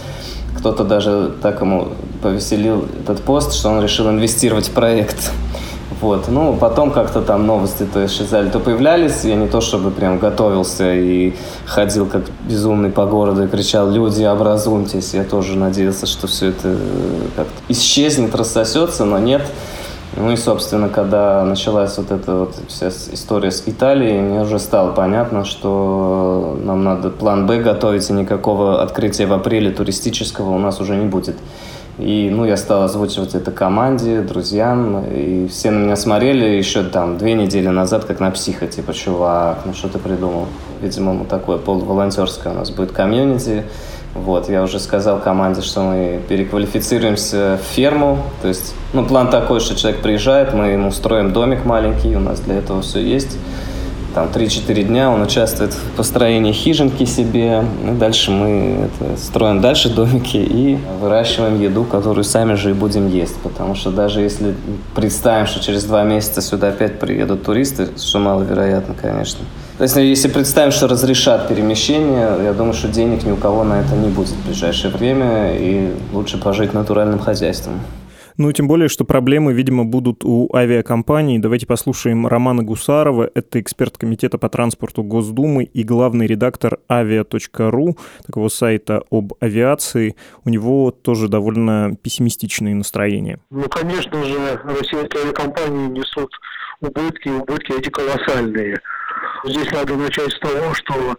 Кто-то 0.56 0.84
даже 0.84 1.34
так 1.42 1.60
ему 1.60 1.88
повеселил 2.22 2.86
этот 3.02 3.20
пост, 3.20 3.52
что 3.52 3.68
он 3.68 3.82
решил 3.82 4.08
инвестировать 4.08 4.68
в 4.68 4.70
проект. 4.70 5.32
Вот. 6.00 6.28
Ну, 6.28 6.56
потом 6.56 6.90
как-то 6.90 7.20
там 7.20 7.46
новости 7.46 7.86
то 7.92 8.02
исчезали, 8.06 8.48
то 8.48 8.58
появлялись. 8.58 9.22
Я 9.24 9.34
не 9.34 9.48
то 9.48 9.60
чтобы 9.60 9.90
прям 9.90 10.18
готовился 10.18 10.94
и 10.94 11.34
ходил 11.66 12.06
как 12.06 12.22
безумный 12.48 12.88
по 12.88 13.04
городу 13.04 13.44
и 13.44 13.48
кричал 13.48 13.90
«Люди, 13.90 14.22
образуйтесь!» 14.22 15.12
Я 15.12 15.24
тоже 15.24 15.58
надеялся, 15.58 16.06
что 16.06 16.26
все 16.26 16.46
это 16.46 16.74
как-то 17.36 17.52
исчезнет, 17.68 18.34
рассосется, 18.34 19.04
но 19.04 19.18
нет. 19.18 19.42
Ну 20.14 20.30
и, 20.30 20.36
собственно, 20.36 20.90
когда 20.90 21.42
началась 21.42 21.96
вот 21.96 22.10
эта 22.10 22.34
вот 22.36 22.54
вся 22.68 22.88
история 22.88 23.50
с 23.50 23.62
Италией, 23.64 24.20
мне 24.20 24.42
уже 24.42 24.58
стало 24.58 24.92
понятно, 24.92 25.44
что 25.44 26.58
нам 26.62 26.84
надо 26.84 27.08
план 27.08 27.46
«Б» 27.46 27.62
готовить, 27.62 28.10
и 28.10 28.12
никакого 28.12 28.82
открытия 28.82 29.24
в 29.26 29.32
апреле 29.32 29.70
туристического 29.70 30.50
у 30.50 30.58
нас 30.58 30.80
уже 30.80 30.96
не 30.96 31.06
будет. 31.06 31.36
И, 31.98 32.30
ну, 32.30 32.44
я 32.44 32.56
стал 32.56 32.82
озвучивать 32.82 33.34
это 33.34 33.50
команде, 33.52 34.20
друзьям, 34.20 35.04
и 35.04 35.46
все 35.48 35.70
на 35.70 35.78
меня 35.84 35.96
смотрели 35.96 36.44
еще 36.44 36.82
там 36.82 37.16
две 37.16 37.32
недели 37.32 37.68
назад, 37.68 38.04
как 38.04 38.20
на 38.20 38.30
психа, 38.30 38.66
типа, 38.66 38.92
чувак, 38.92 39.60
ну 39.64 39.72
что 39.72 39.88
ты 39.88 39.98
придумал? 39.98 40.46
Видимо, 40.82 41.14
ну, 41.14 41.24
такое 41.24 41.58
полуволонтерское 41.58 42.52
у 42.52 42.56
нас 42.56 42.70
будет 42.70 42.92
комьюнити, 42.92 43.64
вот, 44.14 44.50
я 44.50 44.62
уже 44.62 44.78
сказал 44.78 45.20
команде, 45.20 45.62
что 45.62 45.80
мы 45.80 46.20
переквалифицируемся 46.28 47.58
в 47.62 47.74
ферму. 47.74 48.18
То 48.42 48.48
есть, 48.48 48.74
ну, 48.92 49.04
план 49.04 49.30
такой, 49.30 49.60
что 49.60 49.74
человек 49.74 50.02
приезжает, 50.02 50.52
мы 50.52 50.66
ему 50.66 50.90
строим 50.90 51.32
домик 51.32 51.64
маленький, 51.64 52.14
у 52.14 52.20
нас 52.20 52.40
для 52.40 52.56
этого 52.56 52.82
все 52.82 53.00
есть. 53.00 53.38
Там 54.14 54.28
3-4 54.28 54.82
дня 54.82 55.10
он 55.10 55.22
участвует 55.22 55.72
в 55.72 55.96
построении 55.96 56.52
хижинки 56.52 57.04
себе. 57.04 57.64
И 57.86 57.90
дальше 57.92 58.30
мы 58.30 58.88
это, 59.00 59.16
строим 59.16 59.60
дальше 59.60 59.88
домики 59.88 60.36
и 60.36 60.78
выращиваем 61.00 61.60
еду, 61.60 61.84
которую 61.84 62.24
сами 62.24 62.54
же 62.54 62.70
и 62.70 62.72
будем 62.72 63.08
есть. 63.08 63.36
Потому 63.36 63.74
что 63.74 63.90
даже 63.90 64.20
если 64.20 64.54
представим, 64.94 65.46
что 65.46 65.60
через 65.60 65.84
два 65.84 66.02
месяца 66.02 66.42
сюда 66.42 66.68
опять 66.68 66.98
приедут 66.98 67.44
туристы, 67.44 67.88
что 67.96 68.18
маловероятно, 68.18 68.94
конечно, 69.00 69.44
то 69.78 69.84
есть, 69.84 69.96
если 69.96 70.28
представим, 70.28 70.70
что 70.70 70.86
разрешат 70.86 71.48
перемещение, 71.48 72.44
я 72.44 72.52
думаю, 72.52 72.74
что 72.74 72.86
денег 72.88 73.24
ни 73.24 73.32
у 73.32 73.36
кого 73.36 73.64
на 73.64 73.80
это 73.80 73.96
не 73.96 74.08
будет 74.08 74.28
в 74.28 74.46
ближайшее 74.46 74.94
время, 74.94 75.56
и 75.56 75.90
лучше 76.12 76.38
пожить 76.38 76.72
натуральным 76.72 77.18
хозяйством. 77.18 77.80
Ну, 78.42 78.50
тем 78.50 78.66
более, 78.66 78.88
что 78.88 79.04
проблемы, 79.04 79.52
видимо, 79.52 79.84
будут 79.84 80.24
у 80.24 80.52
авиакомпаний. 80.52 81.38
Давайте 81.38 81.64
послушаем 81.64 82.26
Романа 82.26 82.64
Гусарова. 82.64 83.30
Это 83.32 83.60
эксперт 83.60 83.96
Комитета 83.96 84.36
по 84.36 84.48
транспорту 84.48 85.04
Госдумы 85.04 85.62
и 85.62 85.84
главный 85.84 86.26
редактор 86.26 86.80
авиа.ру, 86.90 87.96
такого 88.26 88.48
сайта 88.48 89.04
об 89.12 89.34
авиации. 89.38 90.16
У 90.44 90.48
него 90.48 90.90
тоже 90.90 91.28
довольно 91.28 91.94
пессимистичные 92.02 92.74
настроения. 92.74 93.38
Ну, 93.50 93.68
конечно 93.68 94.24
же, 94.24 94.60
российские 94.64 95.22
авиакомпании 95.22 95.86
несут 95.86 96.32
убытки, 96.80 97.28
убытки 97.28 97.78
эти 97.78 97.90
колоссальные. 97.90 98.80
Здесь 99.44 99.70
надо 99.70 99.94
начать 99.94 100.32
с 100.32 100.40
того, 100.40 100.74
что 100.74 101.16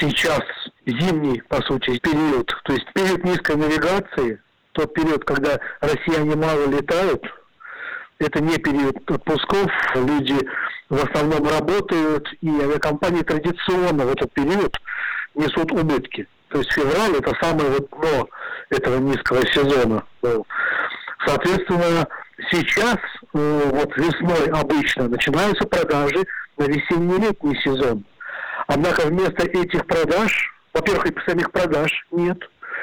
сейчас 0.00 0.42
зимний, 0.84 1.40
по 1.48 1.62
сути, 1.62 1.98
период, 1.98 2.54
то 2.64 2.74
есть 2.74 2.84
период 2.92 3.24
низкой 3.24 3.56
навигации, 3.56 4.41
тот 4.72 4.92
период, 4.94 5.24
когда 5.24 5.58
россияне 5.80 6.34
мало 6.36 6.66
летают, 6.66 7.24
это 8.18 8.40
не 8.40 8.56
период 8.58 8.96
отпусков, 9.10 9.70
люди 9.94 10.38
в 10.88 11.02
основном 11.04 11.48
работают, 11.48 12.28
и 12.40 12.48
авиакомпании 12.48 13.22
традиционно 13.22 14.04
в 14.04 14.12
этот 14.12 14.32
период 14.32 14.76
несут 15.34 15.72
убытки. 15.72 16.28
То 16.48 16.58
есть 16.58 16.72
февраль 16.72 17.16
это 17.16 17.34
самое 17.40 17.70
вот 17.70 17.88
дно 17.90 18.28
этого 18.70 18.98
низкого 18.98 19.40
сезона. 19.46 20.04
Соответственно, 21.26 22.06
сейчас, 22.50 22.98
э, 23.32 23.70
вот 23.72 23.96
весной 23.96 24.48
обычно, 24.48 25.08
начинаются 25.08 25.66
продажи 25.66 26.24
на 26.58 26.64
весенне-летний 26.64 27.56
сезон. 27.62 28.04
Однако 28.66 29.06
вместо 29.06 29.44
этих 29.46 29.86
продаж, 29.86 30.52
во-первых, 30.74 31.06
и 31.06 31.30
самих 31.30 31.50
продаж 31.52 31.90
нет, 32.10 32.38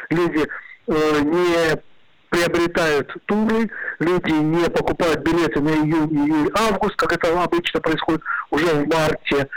люди 0.09 0.47
не 0.89 1.81
приобретают 2.29 3.11
туры, 3.25 3.69
люди 3.99 4.31
не 4.31 4.69
покупают 4.69 5.21
билеты 5.21 5.61
на 5.61 5.69
июнь, 5.69 6.13
июль, 6.13 6.51
август, 6.53 6.95
как 6.95 7.13
это 7.13 7.41
обычно 7.41 7.81
происходит 7.81 8.21
уже 8.51 8.65
в 8.65 8.87
марте. 8.87 9.49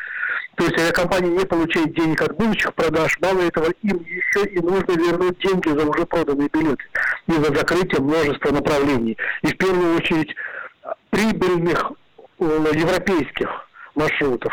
То 0.57 0.65
есть 0.65 0.79
авиакомпания 0.79 1.31
не 1.31 1.45
получает 1.47 1.95
денег 1.95 2.21
от 2.21 2.37
будущих 2.37 2.75
продаж, 2.75 3.19
мало 3.21 3.41
этого, 3.41 3.71
им 3.83 4.05
еще 4.05 4.47
и 4.49 4.61
нужно 4.61 4.93
вернуть 4.93 5.39
деньги 5.39 5.69
за 5.69 5.87
уже 5.87 6.05
проданные 6.05 6.49
билеты 6.53 6.85
и 7.27 7.33
за 7.33 7.55
закрытие 7.55 8.03
множества 8.03 8.53
направлений. 8.53 9.17
И 9.43 9.47
в 9.47 9.57
первую 9.57 9.97
очередь 9.97 10.35
прибыльных 11.11 11.93
э, 12.39 12.45
европейских 12.75 13.49
маршрутов. 13.95 14.53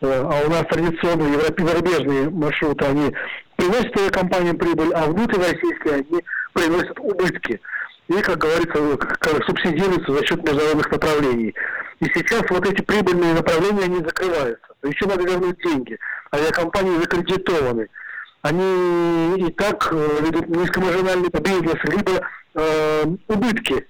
Э, 0.00 0.22
а 0.22 0.46
у 0.46 0.50
нас 0.50 0.64
традиционно 0.70 1.24
европейские 1.24 2.30
маршруты, 2.30 2.84
они 2.86 3.14
приносят 3.56 3.96
авиакомпаниям 3.96 4.56
прибыль, 4.56 4.92
а 4.94 5.06
внутрироссийские 5.06 5.94
они 5.94 6.24
приносят 6.52 6.98
убытки. 6.98 7.60
И, 8.08 8.12
как 8.20 8.38
говорится, 8.38 8.78
субсидируются 9.46 10.12
за 10.12 10.26
счет 10.26 10.42
международных 10.42 10.90
направлений. 10.90 11.54
И 12.00 12.04
сейчас 12.14 12.42
вот 12.50 12.66
эти 12.66 12.82
прибыльные 12.82 13.34
направления, 13.34 13.84
они 13.84 13.96
закрываются. 13.96 14.66
Еще 14.82 15.06
надо 15.06 15.22
вернуть 15.22 15.56
деньги. 15.64 15.98
Авиакомпании 16.34 17.00
закредитованы. 17.00 17.88
Они 18.42 19.48
и 19.48 19.52
так 19.52 19.88
э, 19.90 20.18
ведут 20.20 20.48
низкомаржинальный 20.48 21.30
бизнес, 21.30 21.78
либо 21.84 22.28
э, 22.54 23.04
убытки 23.28 23.86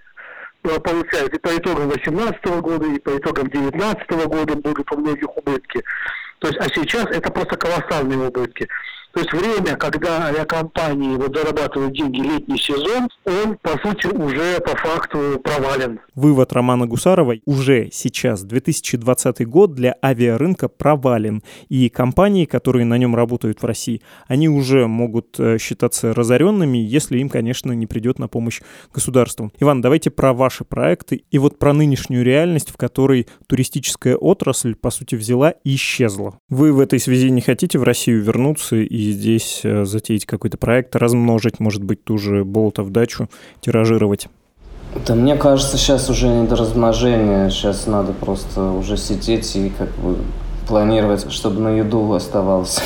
Э, 0.64 0.80
получают 0.80 1.34
и 1.34 1.38
по 1.38 1.54
итогам 1.56 1.90
2018 1.90 2.44
года, 2.62 2.86
и 2.86 2.98
по 2.98 3.16
итогам 3.18 3.48
2019 3.48 4.10
года 4.26 4.56
будут 4.56 4.90
у 4.92 4.96
многих 4.96 5.36
убытки. 5.36 5.82
То 6.38 6.48
есть, 6.48 6.58
а 6.58 6.64
сейчас 6.68 7.04
это 7.06 7.30
просто 7.30 7.56
колоссальные 7.56 8.28
убытки. 8.28 8.66
То 9.14 9.20
есть 9.20 9.32
время, 9.32 9.76
когда 9.76 10.26
авиакомпании 10.26 11.16
вот 11.16 11.36
зарабатывают 11.36 11.94
деньги 11.94 12.20
летний 12.20 12.58
сезон, 12.58 13.08
он, 13.24 13.56
по 13.62 13.78
сути, 13.78 14.08
уже 14.08 14.60
по 14.60 14.76
факту 14.76 15.40
провален. 15.40 16.00
Вывод 16.16 16.52
Романа 16.52 16.88
Гусарова 16.88 17.36
уже 17.46 17.90
сейчас, 17.92 18.42
2020 18.42 19.46
год 19.46 19.72
для 19.74 19.94
авиарынка 20.04 20.66
провален. 20.66 21.44
И 21.68 21.88
компании, 21.90 22.44
которые 22.44 22.86
на 22.86 22.98
нем 22.98 23.14
работают 23.14 23.62
в 23.62 23.64
России, 23.64 24.02
они 24.26 24.48
уже 24.48 24.88
могут 24.88 25.38
э, 25.38 25.58
считаться 25.58 26.12
разоренными, 26.12 26.78
если 26.78 27.18
им, 27.18 27.28
конечно, 27.28 27.70
не 27.70 27.86
придет 27.86 28.18
на 28.18 28.26
помощь 28.26 28.62
государству. 28.92 29.52
Иван, 29.60 29.80
давайте 29.80 30.10
про 30.10 30.32
ваши 30.32 30.64
проекты 30.64 31.22
и 31.30 31.38
вот 31.38 31.60
про 31.60 31.72
нынешнюю 31.72 32.24
реальность, 32.24 32.70
в 32.70 32.76
которой 32.76 33.28
туристическая 33.46 34.16
отрасль, 34.16 34.74
по 34.74 34.90
сути, 34.90 35.14
взяла 35.14 35.50
и 35.50 35.76
исчезла. 35.76 36.40
Вы 36.48 36.72
в 36.72 36.80
этой 36.80 36.98
связи 36.98 37.30
не 37.30 37.42
хотите 37.42 37.78
в 37.78 37.84
Россию 37.84 38.20
вернуться 38.20 38.74
и 38.74 39.03
здесь 39.12 39.60
э, 39.64 39.84
затеять 39.84 40.26
какой-то 40.26 40.56
проект, 40.56 40.96
размножить, 40.96 41.60
может 41.60 41.82
быть, 41.82 42.04
ту 42.04 42.18
же 42.18 42.44
болотов 42.44 42.90
дачу, 42.90 43.28
тиражировать? 43.60 44.28
Да 45.06 45.14
мне 45.14 45.36
кажется, 45.36 45.76
сейчас 45.76 46.08
уже 46.08 46.28
не 46.28 46.46
до 46.46 46.56
размножения, 46.56 47.50
сейчас 47.50 47.86
надо 47.86 48.12
просто 48.12 48.70
уже 48.70 48.96
сидеть 48.96 49.56
и 49.56 49.70
как 49.76 49.88
бы 49.96 50.16
планировать, 50.66 51.30
чтобы 51.30 51.60
на 51.60 51.68
еду 51.68 52.12
оставалось 52.12 52.80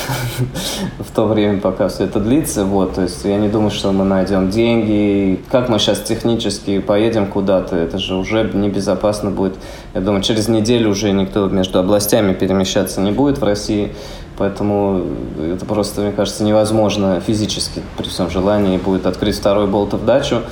в 0.99 1.11
то 1.13 1.25
время, 1.25 1.59
пока 1.59 1.87
все 1.87 2.05
это 2.05 2.19
длится. 2.19 2.65
Вот, 2.65 2.95
то 2.95 3.03
есть 3.03 3.23
я 3.25 3.37
не 3.37 3.47
думаю, 3.47 3.71
что 3.71 3.91
мы 3.91 4.05
найдем 4.05 4.49
деньги. 4.49 5.39
Как 5.49 5.69
мы 5.69 5.79
сейчас 5.79 5.99
технически 6.01 6.79
поедем 6.79 7.27
куда-то, 7.27 7.75
это 7.75 7.97
же 7.97 8.15
уже 8.15 8.49
небезопасно 8.53 9.31
будет. 9.31 9.55
Я 9.93 10.01
думаю, 10.01 10.21
через 10.21 10.47
неделю 10.47 10.91
уже 10.91 11.11
никто 11.11 11.47
между 11.47 11.79
областями 11.79 12.33
перемещаться 12.33 13.01
не 13.01 13.11
будет 13.11 13.39
в 13.39 13.43
России. 13.43 13.93
Поэтому 14.37 15.03
это 15.37 15.65
просто, 15.65 16.01
мне 16.01 16.11
кажется, 16.13 16.45
невозможно 16.45 17.19
физически 17.19 17.81
при 17.97 18.07
всем 18.07 18.29
желании 18.29 18.77
будет 18.77 19.05
открыть 19.05 19.37
второй 19.37 19.67
болтов 19.67 20.05
дачу. 20.05 20.43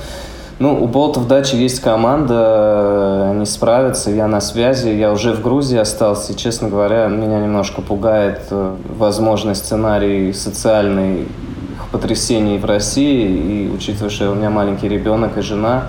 Ну, 0.58 0.82
у 0.82 0.88
Болтов 0.88 1.28
дачи 1.28 1.54
есть 1.54 1.78
команда, 1.78 3.30
они 3.30 3.46
справятся, 3.46 4.10
я 4.10 4.26
на 4.26 4.40
связи, 4.40 4.88
я 4.88 5.12
уже 5.12 5.32
в 5.32 5.40
Грузии 5.40 5.78
остался, 5.78 6.32
и, 6.32 6.36
честно 6.36 6.68
говоря, 6.68 7.06
меня 7.06 7.38
немножко 7.38 7.80
пугает 7.80 8.40
э, 8.50 8.74
возможный 8.96 9.54
сценарий 9.54 10.32
социальный 10.32 11.28
потрясений 11.92 12.58
в 12.58 12.64
России, 12.64 13.68
и 13.68 13.70
учитывая, 13.72 14.10
что 14.10 14.32
у 14.32 14.34
меня 14.34 14.50
маленький 14.50 14.88
ребенок 14.88 15.38
и 15.38 15.42
жена, 15.42 15.84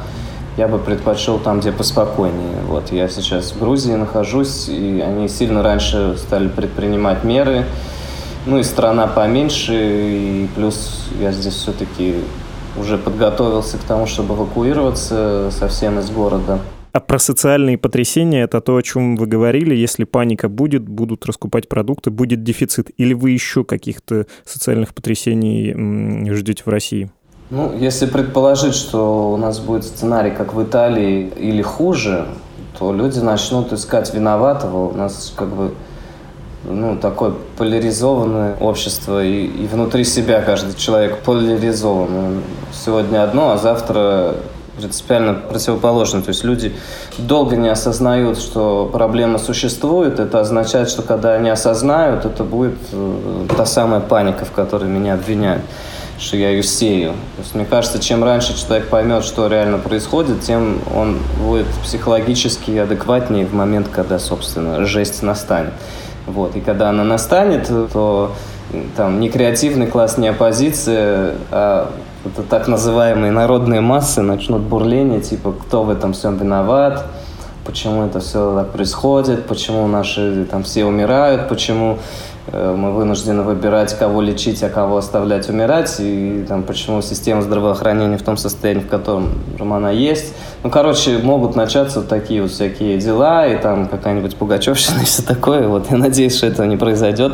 я 0.56 0.68
бы 0.68 0.78
предпочел 0.78 1.40
там, 1.40 1.62
где 1.62 1.72
поспокойнее. 1.72 2.62
Вот 2.68 2.92
я 2.92 3.10
сейчас 3.10 3.54
в 3.54 3.60
Грузии 3.60 3.94
нахожусь, 3.94 4.70
и 4.70 5.04
они 5.04 5.30
сильно 5.30 5.64
раньше 5.64 6.16
стали 6.16 6.48
предпринимать 6.48 7.24
меры. 7.24 7.66
Ну 8.46 8.60
и 8.60 8.64
страна 8.64 9.08
поменьше, 9.08 9.74
и 9.74 10.50
плюс 10.56 11.08
я 11.20 11.32
здесь 11.32 11.56
все-таки 11.56 12.18
уже 12.80 12.98
подготовился 12.98 13.78
к 13.78 13.82
тому, 13.82 14.06
чтобы 14.06 14.36
эвакуироваться 14.36 15.50
совсем 15.52 16.00
из 16.00 16.10
города. 16.10 16.60
А 16.92 17.00
про 17.00 17.20
социальные 17.20 17.78
потрясения 17.78 18.44
это 18.44 18.62
то, 18.62 18.76
о 18.76 18.82
чем 18.82 19.16
вы 19.16 19.28
говорили. 19.28 19.76
Если 19.76 20.06
паника 20.06 20.50
будет, 20.50 20.88
будут 20.88 21.26
раскупать 21.26 21.70
продукты, 21.70 22.10
будет 22.10 22.44
дефицит. 22.44 22.90
Или 22.98 23.14
вы 23.14 23.32
еще 23.32 23.64
каких-то 23.64 24.26
социальных 24.44 24.96
потрясений 24.96 26.34
ждете 26.34 26.64
в 26.66 26.70
России? 26.70 27.12
Ну, 27.52 27.76
если 27.78 28.06
предположить, 28.06 28.74
что 28.74 29.32
у 29.32 29.38
нас 29.38 29.60
будет 29.60 29.84
сценарий, 29.84 30.32
как 30.32 30.54
в 30.54 30.64
Италии, 30.64 31.32
или 31.36 31.62
хуже, 31.62 32.28
то 32.78 32.94
люди 32.94 33.20
начнут 33.20 33.72
искать 33.74 34.14
виноватого. 34.14 34.90
У 34.90 34.98
нас 34.98 35.34
как 35.36 35.50
бы 35.50 35.74
ну, 36.64 36.98
такое 36.98 37.34
поляризованное 37.58 38.56
общество, 38.60 39.24
и, 39.24 39.46
и 39.46 39.68
внутри 39.68 40.04
себя 40.04 40.42
каждый 40.42 40.76
человек 40.76 41.20
поляризован. 41.20 42.42
Сегодня 42.74 43.24
одно, 43.24 43.52
а 43.52 43.58
завтра 43.58 44.36
принципиально 44.78 45.34
противоположно. 45.34 46.22
То 46.22 46.30
есть 46.30 46.44
люди 46.44 46.74
долго 47.18 47.56
не 47.56 47.70
осознают, 47.70 48.40
что 48.40 48.90
проблема 48.92 49.38
существует. 49.38 50.20
Это 50.20 50.40
означает, 50.40 50.90
что 50.90 51.02
когда 51.02 51.34
они 51.34 51.50
осознают, 51.50 52.26
это 52.26 52.44
будет 52.44 52.78
э, 52.92 53.46
та 53.56 53.66
самая 53.66 54.00
паника, 54.00 54.46
в 54.46 54.52
которой 54.52 54.90
меня 54.90 55.14
обвиняют 55.14 55.64
что 56.20 56.36
я 56.36 56.50
ее 56.50 56.64
сею. 56.64 57.14
То 57.38 57.44
есть, 57.44 57.56
мне 57.56 57.64
кажется, 57.66 57.98
чем 57.98 58.26
раньше 58.26 58.54
человек 58.54 58.90
поймет, 58.90 59.24
что 59.24 59.48
реально 59.48 59.78
происходит, 59.78 60.42
тем 60.42 60.82
он 60.94 61.18
будет 61.42 61.68
психологически 61.82 62.72
адекватнее 62.72 63.46
в 63.46 63.54
момент, 63.54 63.88
когда, 63.88 64.20
собственно, 64.20 64.84
жесть 64.86 65.24
настанет. 65.24 65.72
Вот. 66.32 66.56
И 66.56 66.62
когда 66.62 66.90
она 66.90 67.04
настанет, 67.04 67.68
то 67.68 68.32
там 68.96 69.20
не 69.20 69.30
креативный 69.30 69.88
класс, 69.88 70.18
не 70.18 70.28
оппозиция, 70.28 71.36
а 71.52 71.92
это 72.26 72.44
так 72.44 72.68
называемые 72.68 73.32
народные 73.32 73.82
массы 73.82 74.22
начнут 74.22 74.62
бурление, 74.62 75.22
типа, 75.22 75.54
кто 75.54 75.84
в 75.84 75.90
этом 75.90 76.14
всем 76.14 76.38
виноват, 76.38 77.06
почему 77.66 78.06
это 78.06 78.20
все 78.20 78.56
так 78.56 78.72
происходит, 78.72 79.48
почему 79.48 79.88
наши 79.88 80.46
там 80.46 80.64
все 80.64 80.86
умирают, 80.86 81.48
почему 81.50 82.00
мы 82.52 82.92
вынуждены 82.92 83.44
выбирать, 83.44 83.98
кого 83.98 84.22
лечить, 84.22 84.64
а 84.64 84.70
кого 84.70 84.98
оставлять 84.98 85.50
умирать, 85.50 85.96
и 86.00 86.46
там, 86.48 86.64
почему 86.64 87.02
система 87.02 87.42
здравоохранения 87.42 88.18
в 88.18 88.24
том 88.24 88.38
состоянии, 88.38 88.82
в 88.82 88.88
котором 88.88 89.30
она 89.60 89.92
есть. 89.92 90.34
Ну, 90.64 90.70
короче, 90.70 91.20
могут 91.20 91.56
начаться 91.56 92.00
вот 92.00 92.10
такие 92.10 92.42
вот 92.42 92.52
всякие 92.52 92.98
дела, 92.98 93.48
и 93.48 93.58
там 93.58 93.88
какая-нибудь 93.88 94.36
пугачевщина 94.36 95.00
и 95.02 95.06
все 95.06 95.22
такое. 95.22 95.68
Вот, 95.68 95.92
я 95.92 95.98
надеюсь, 95.98 96.36
что 96.36 96.48
этого 96.48 96.66
не 96.66 96.78
произойдет. 96.78 97.34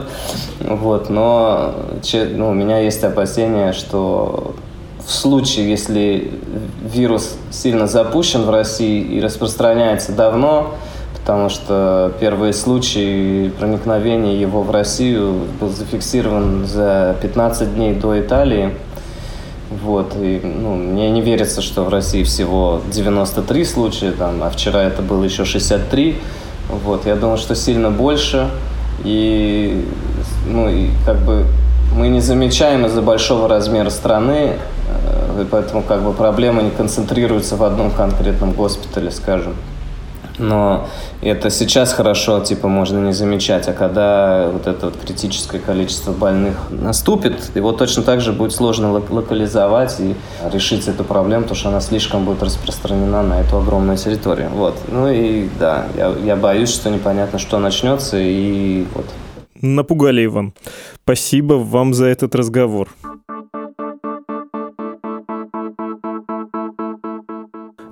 Вот, 0.60 1.10
но 1.10 1.76
ну, 2.14 2.50
у 2.50 2.54
меня 2.54 2.80
есть 2.80 3.04
опасения, 3.04 3.74
что 3.74 4.56
в 5.06 5.12
случае, 5.12 5.70
если 5.70 6.32
вирус 6.84 7.38
сильно 7.52 7.88
запущен 7.88 8.44
в 8.44 8.50
России 8.50 9.02
и 9.02 9.22
распространяется 9.22 10.12
давно, 10.12 10.74
потому 11.26 11.50
что 11.50 12.14
первый 12.20 12.54
случай 12.54 13.52
проникновения 13.58 14.40
его 14.40 14.62
в 14.62 14.70
Россию 14.70 15.48
был 15.60 15.70
зафиксирован 15.70 16.68
за 16.68 17.16
15 17.20 17.74
дней 17.74 17.96
до 17.96 18.20
Италии. 18.22 18.76
Вот, 19.72 20.14
и, 20.16 20.40
ну, 20.44 20.76
мне 20.76 21.10
не 21.10 21.22
верится, 21.22 21.64
что 21.64 21.84
в 21.84 21.90
России 21.90 22.24
всего 22.24 22.80
93 22.94 23.66
случая, 23.66 24.12
там, 24.12 24.44
а 24.44 24.52
вчера 24.52 24.84
это 24.84 25.02
было 25.02 25.24
еще 25.24 25.46
63. 25.46 26.16
Вот, 26.70 27.08
я 27.08 27.16
думаю, 27.16 27.40
что 27.40 27.56
сильно 27.56 27.90
больше. 27.90 28.48
И, 29.04 29.84
ну, 30.48 30.70
и 30.70 30.90
как 31.08 31.18
бы 31.22 31.48
мы 31.96 32.08
не 32.10 32.20
замечаем 32.22 32.86
из-за 32.86 33.02
большого 33.02 33.48
размера 33.48 33.90
страны, 33.90 34.58
э, 34.90 35.42
и 35.42 35.46
поэтому 35.46 35.82
как 35.82 36.04
бы 36.04 36.14
проблема 36.14 36.62
не 36.62 36.70
концентрируется 36.70 37.56
в 37.56 37.64
одном 37.64 37.90
конкретном 37.90 38.52
госпитале, 38.52 39.10
скажем. 39.10 39.56
Но 40.38 40.88
это 41.22 41.50
сейчас 41.50 41.94
хорошо, 41.94 42.40
типа, 42.42 42.68
можно 42.68 43.00
не 43.00 43.14
замечать, 43.14 43.68
а 43.68 43.74
когда 43.74 44.50
вот 44.52 44.68
это 44.68 44.88
вот 44.88 44.98
критическое 44.98 45.60
количество 45.60 46.12
больных 46.12 46.56
наступит, 46.70 47.52
его 47.56 47.72
точно 47.72 48.04
так 48.04 48.22
же 48.22 48.34
будет 48.34 48.52
сложно 48.52 48.92
локализовать 48.92 50.00
и 50.00 50.16
решить 50.52 50.88
эту 50.88 51.04
проблему, 51.04 51.44
потому 51.44 51.58
что 51.58 51.70
она 51.70 51.82
слишком 51.82 52.26
будет 52.26 52.44
распространена 52.44 53.24
на 53.24 53.42
эту 53.42 53.58
огромную 53.58 53.98
территорию. 53.98 54.50
Вот. 54.50 54.78
Ну 54.88 55.10
и 55.10 55.48
да, 55.60 55.88
я, 55.96 56.14
я 56.24 56.36
боюсь, 56.36 56.74
что 56.74 56.90
непонятно, 56.90 57.40
что 57.40 57.60
начнется, 57.60 58.18
и 58.20 58.86
вот. 58.94 59.06
Напугали, 59.62 60.26
Иван. 60.26 60.54
Спасибо 61.04 61.54
вам 61.54 61.94
за 61.94 62.06
этот 62.06 62.36
разговор. 62.36 62.90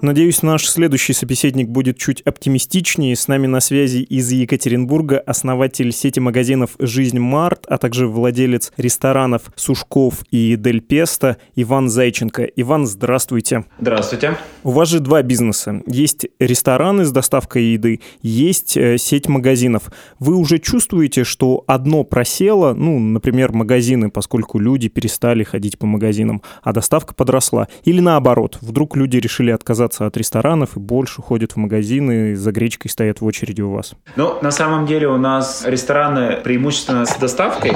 Надеюсь, 0.03 0.41
наш 0.41 0.67
следующий 0.67 1.13
собеседник 1.13 1.69
будет 1.69 1.97
чуть 1.97 2.19
оптимистичнее. 2.23 3.15
С 3.15 3.29
нами 3.29 3.47
на 3.47 3.61
связи 3.61 3.99
из 3.99 4.29
Екатеринбурга 4.33 5.17
основатель 5.17 5.93
сети 5.93 6.19
магазинов 6.19 6.71
«Жизнь 6.77 7.19
Март», 7.19 7.65
а 7.69 7.77
также 7.77 8.09
владелец 8.09 8.73
ресторанов 8.75 9.43
«Сушков» 9.55 10.25
и 10.29 10.57
«Дель 10.57 10.81
Песто» 10.81 11.37
Иван 11.55 11.87
Зайченко. 11.87 12.43
Иван, 12.43 12.85
здравствуйте. 12.85 13.63
Здравствуйте. 13.79 14.37
У 14.65 14.71
вас 14.71 14.89
же 14.89 14.99
два 14.99 15.21
бизнеса. 15.21 15.81
Есть 15.87 16.27
рестораны 16.37 17.05
с 17.05 17.11
доставкой 17.13 17.63
еды, 17.63 18.01
есть 18.21 18.75
э, 18.75 18.97
сеть 18.97 19.29
магазинов. 19.29 19.83
Вы 20.19 20.35
уже 20.35 20.59
чувствуете, 20.59 21.23
что 21.23 21.63
одно 21.65 22.03
просело, 22.03 22.73
ну, 22.73 22.99
например, 22.99 23.53
магазины, 23.53 24.09
поскольку 24.09 24.59
люди 24.59 24.89
перестали 24.89 25.45
ходить 25.45 25.79
по 25.79 25.85
магазинам, 25.85 26.41
а 26.61 26.73
доставка 26.73 27.13
подросла? 27.13 27.69
Или 27.85 28.01
наоборот, 28.01 28.57
вдруг 28.59 28.97
люди 28.97 29.15
решили 29.15 29.51
отказаться 29.51 29.92
отказаться 29.93 30.05
от 30.05 30.17
ресторанов 30.17 30.75
и 30.75 30.79
больше 30.79 31.21
ходят 31.21 31.53
в 31.53 31.57
магазины, 31.57 32.35
за 32.35 32.51
гречкой 32.51 32.89
стоят 32.89 33.21
в 33.21 33.25
очереди 33.25 33.61
у 33.61 33.71
вас? 33.71 33.93
Ну, 34.15 34.37
на 34.41 34.51
самом 34.51 34.85
деле 34.85 35.07
у 35.07 35.17
нас 35.17 35.63
рестораны 35.65 36.37
преимущественно 36.43 37.05
с 37.05 37.15
доставкой, 37.17 37.73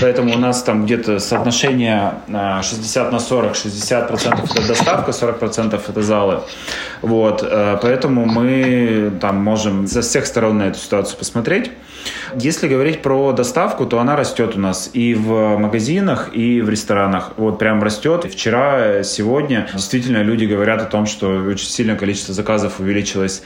поэтому 0.00 0.34
у 0.34 0.38
нас 0.38 0.62
там 0.62 0.84
где-то 0.84 1.18
соотношение 1.18 2.12
60 2.26 3.12
на 3.12 3.18
40, 3.18 3.52
60% 3.52 4.44
это 4.44 4.68
доставка, 4.68 5.10
40% 5.10 5.80
это 5.88 6.02
залы. 6.02 6.40
Вот, 7.02 7.42
э, 7.42 7.78
поэтому 7.82 8.26
мы 8.26 9.12
там 9.20 9.36
можем 9.36 9.86
со 9.86 10.00
всех 10.00 10.26
сторон 10.26 10.58
на 10.58 10.68
эту 10.68 10.78
ситуацию 10.78 11.18
посмотреть. 11.18 11.70
Если 12.34 12.68
говорить 12.68 13.02
про 13.02 13.32
доставку, 13.32 13.86
то 13.86 13.98
она 13.98 14.16
растет 14.16 14.56
у 14.56 14.60
нас 14.60 14.90
и 14.92 15.14
в 15.14 15.56
магазинах, 15.56 16.30
и 16.32 16.60
в 16.60 16.68
ресторанах. 16.68 17.32
Вот 17.36 17.58
прям 17.58 17.82
растет. 17.82 18.24
Вчера, 18.30 19.02
сегодня 19.02 19.68
действительно 19.72 20.22
люди 20.22 20.44
говорят 20.44 20.82
о 20.82 20.86
том, 20.86 21.06
что 21.06 21.28
очень 21.44 21.68
сильное 21.68 21.96
количество 21.96 22.34
заказов 22.34 22.80
увеличилось 22.80 23.42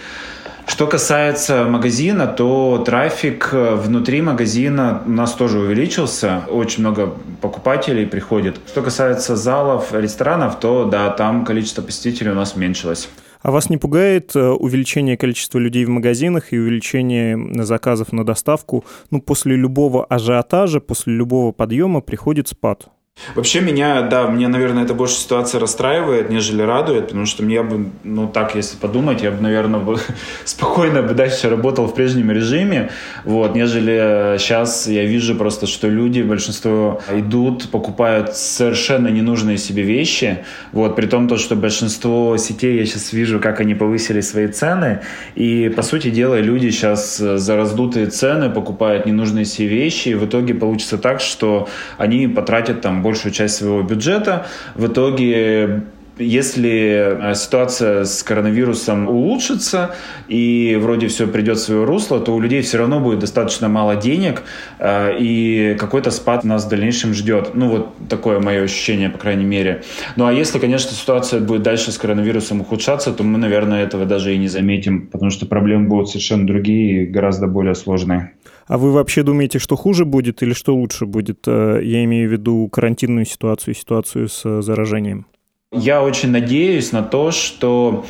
что 0.64 0.86
касается 0.86 1.64
магазина, 1.64 2.26
то 2.26 2.82
трафик 2.86 3.50
внутри 3.52 4.22
магазина 4.22 5.02
у 5.04 5.10
нас 5.10 5.32
тоже 5.32 5.58
увеличился. 5.58 6.42
Очень 6.48 6.80
много 6.80 7.14
покупателей 7.40 8.06
приходит. 8.06 8.58
Что 8.68 8.82
касается 8.82 9.34
залов, 9.36 9.92
ресторанов, 9.92 10.60
то 10.60 10.84
да, 10.84 11.10
там 11.10 11.44
количество 11.44 11.82
посетителей 11.82 12.30
у 12.30 12.34
нас 12.34 12.54
уменьшилось. 12.54 13.08
А 13.42 13.50
вас 13.50 13.70
не 13.70 13.76
пугает 13.76 14.36
э, 14.36 14.50
увеличение 14.50 15.16
количества 15.16 15.58
людей 15.58 15.84
в 15.84 15.88
магазинах 15.88 16.52
и 16.52 16.58
увеличение 16.58 17.64
заказов 17.64 18.12
на 18.12 18.24
доставку? 18.24 18.84
Ну, 19.10 19.20
после 19.20 19.56
любого 19.56 20.04
ажиотажа, 20.04 20.80
после 20.80 21.14
любого 21.14 21.52
подъема 21.52 22.00
приходит 22.00 22.48
спад. 22.48 22.88
Вообще 23.34 23.60
меня, 23.60 24.02
да, 24.02 24.26
мне, 24.26 24.48
наверное, 24.48 24.84
эта 24.84 24.94
больше 24.94 25.14
ситуация 25.14 25.60
расстраивает, 25.60 26.28
нежели 26.28 26.62
радует, 26.62 27.08
потому 27.08 27.24
что 27.24 27.42
мне 27.42 27.62
бы, 27.62 27.86
ну 28.02 28.28
так, 28.28 28.54
если 28.54 28.76
подумать, 28.76 29.22
я 29.22 29.30
бы, 29.30 29.40
наверное, 29.40 29.80
бы 29.80 29.98
спокойно 30.44 31.02
бы 31.02 31.14
дальше 31.14 31.48
работал 31.48 31.86
в 31.86 31.94
прежнем 31.94 32.30
режиме, 32.30 32.90
вот, 33.24 33.54
нежели 33.54 34.36
сейчас 34.38 34.86
я 34.86 35.04
вижу 35.04 35.34
просто, 35.34 35.66
что 35.66 35.88
люди, 35.88 36.20
большинство 36.20 37.00
идут, 37.10 37.70
покупают 37.70 38.36
совершенно 38.36 39.08
ненужные 39.08 39.56
себе 39.56 39.82
вещи, 39.82 40.44
вот, 40.72 40.96
при 40.96 41.06
том, 41.06 41.28
то, 41.28 41.38
что 41.38 41.54
большинство 41.54 42.36
сетей, 42.36 42.78
я 42.78 42.86
сейчас 42.86 43.12
вижу, 43.12 43.40
как 43.40 43.60
они 43.60 43.74
повысили 43.74 44.20
свои 44.20 44.48
цены, 44.48 45.00
и, 45.36 45.68
по 45.70 45.82
сути 45.82 46.10
дела, 46.10 46.38
люди 46.40 46.70
сейчас 46.70 47.18
за 47.18 47.56
раздутые 47.56 48.06
цены 48.06 48.50
покупают 48.50 49.06
ненужные 49.06 49.44
себе 49.44 49.68
вещи, 49.68 50.10
и 50.10 50.14
в 50.14 50.26
итоге 50.26 50.54
получится 50.54 50.98
так, 50.98 51.20
что 51.20 51.68
они 51.98 52.26
потратят 52.26 52.80
там 52.80 53.01
большую 53.02 53.32
часть 53.32 53.56
своего 53.56 53.82
бюджета. 53.82 54.46
В 54.74 54.86
итоге 54.86 55.82
если 56.18 57.30
э, 57.30 57.34
ситуация 57.34 58.04
с 58.04 58.22
коронавирусом 58.22 59.08
улучшится 59.08 59.94
и 60.28 60.78
вроде 60.80 61.08
все 61.08 61.26
придет 61.26 61.58
в 61.58 61.60
свое 61.60 61.84
русло, 61.84 62.20
то 62.20 62.34
у 62.34 62.40
людей 62.40 62.62
все 62.62 62.78
равно 62.78 63.00
будет 63.00 63.20
достаточно 63.20 63.68
мало 63.68 63.96
денег 63.96 64.42
э, 64.78 65.16
и 65.18 65.76
какой-то 65.78 66.10
спад 66.10 66.44
нас 66.44 66.66
в 66.66 66.68
дальнейшем 66.68 67.14
ждет. 67.14 67.50
Ну 67.54 67.68
вот 67.68 67.88
такое 68.08 68.40
мое 68.40 68.62
ощущение, 68.62 69.10
по 69.10 69.18
крайней 69.18 69.44
мере. 69.44 69.82
Ну 70.16 70.26
а 70.26 70.32
если, 70.32 70.58
конечно, 70.58 70.92
ситуация 70.92 71.40
будет 71.40 71.62
дальше 71.62 71.92
с 71.92 71.98
коронавирусом 71.98 72.60
ухудшаться, 72.60 73.12
то 73.12 73.24
мы, 73.24 73.38
наверное, 73.38 73.82
этого 73.82 74.04
даже 74.04 74.34
и 74.34 74.38
не 74.38 74.48
заметим, 74.48 75.06
потому 75.06 75.30
что 75.30 75.46
проблемы 75.46 75.88
будут 75.88 76.08
совершенно 76.08 76.46
другие 76.46 77.04
и 77.04 77.06
гораздо 77.06 77.46
более 77.46 77.74
сложные. 77.74 78.32
А 78.66 78.78
вы 78.78 78.92
вообще 78.92 79.22
думаете, 79.22 79.58
что 79.58 79.76
хуже 79.76 80.04
будет 80.04 80.42
или 80.42 80.52
что 80.52 80.74
лучше 80.74 81.06
будет? 81.06 81.46
Э, 81.46 81.80
я 81.82 82.04
имею 82.04 82.28
в 82.28 82.32
виду 82.32 82.68
карантинную 82.68 83.24
ситуацию, 83.24 83.74
ситуацию 83.74 84.28
с 84.28 84.62
заражением. 84.62 85.26
Я 85.72 86.02
очень 86.02 86.30
надеюсь 86.30 86.92
на 86.92 87.02
то, 87.02 87.30
что 87.30 88.04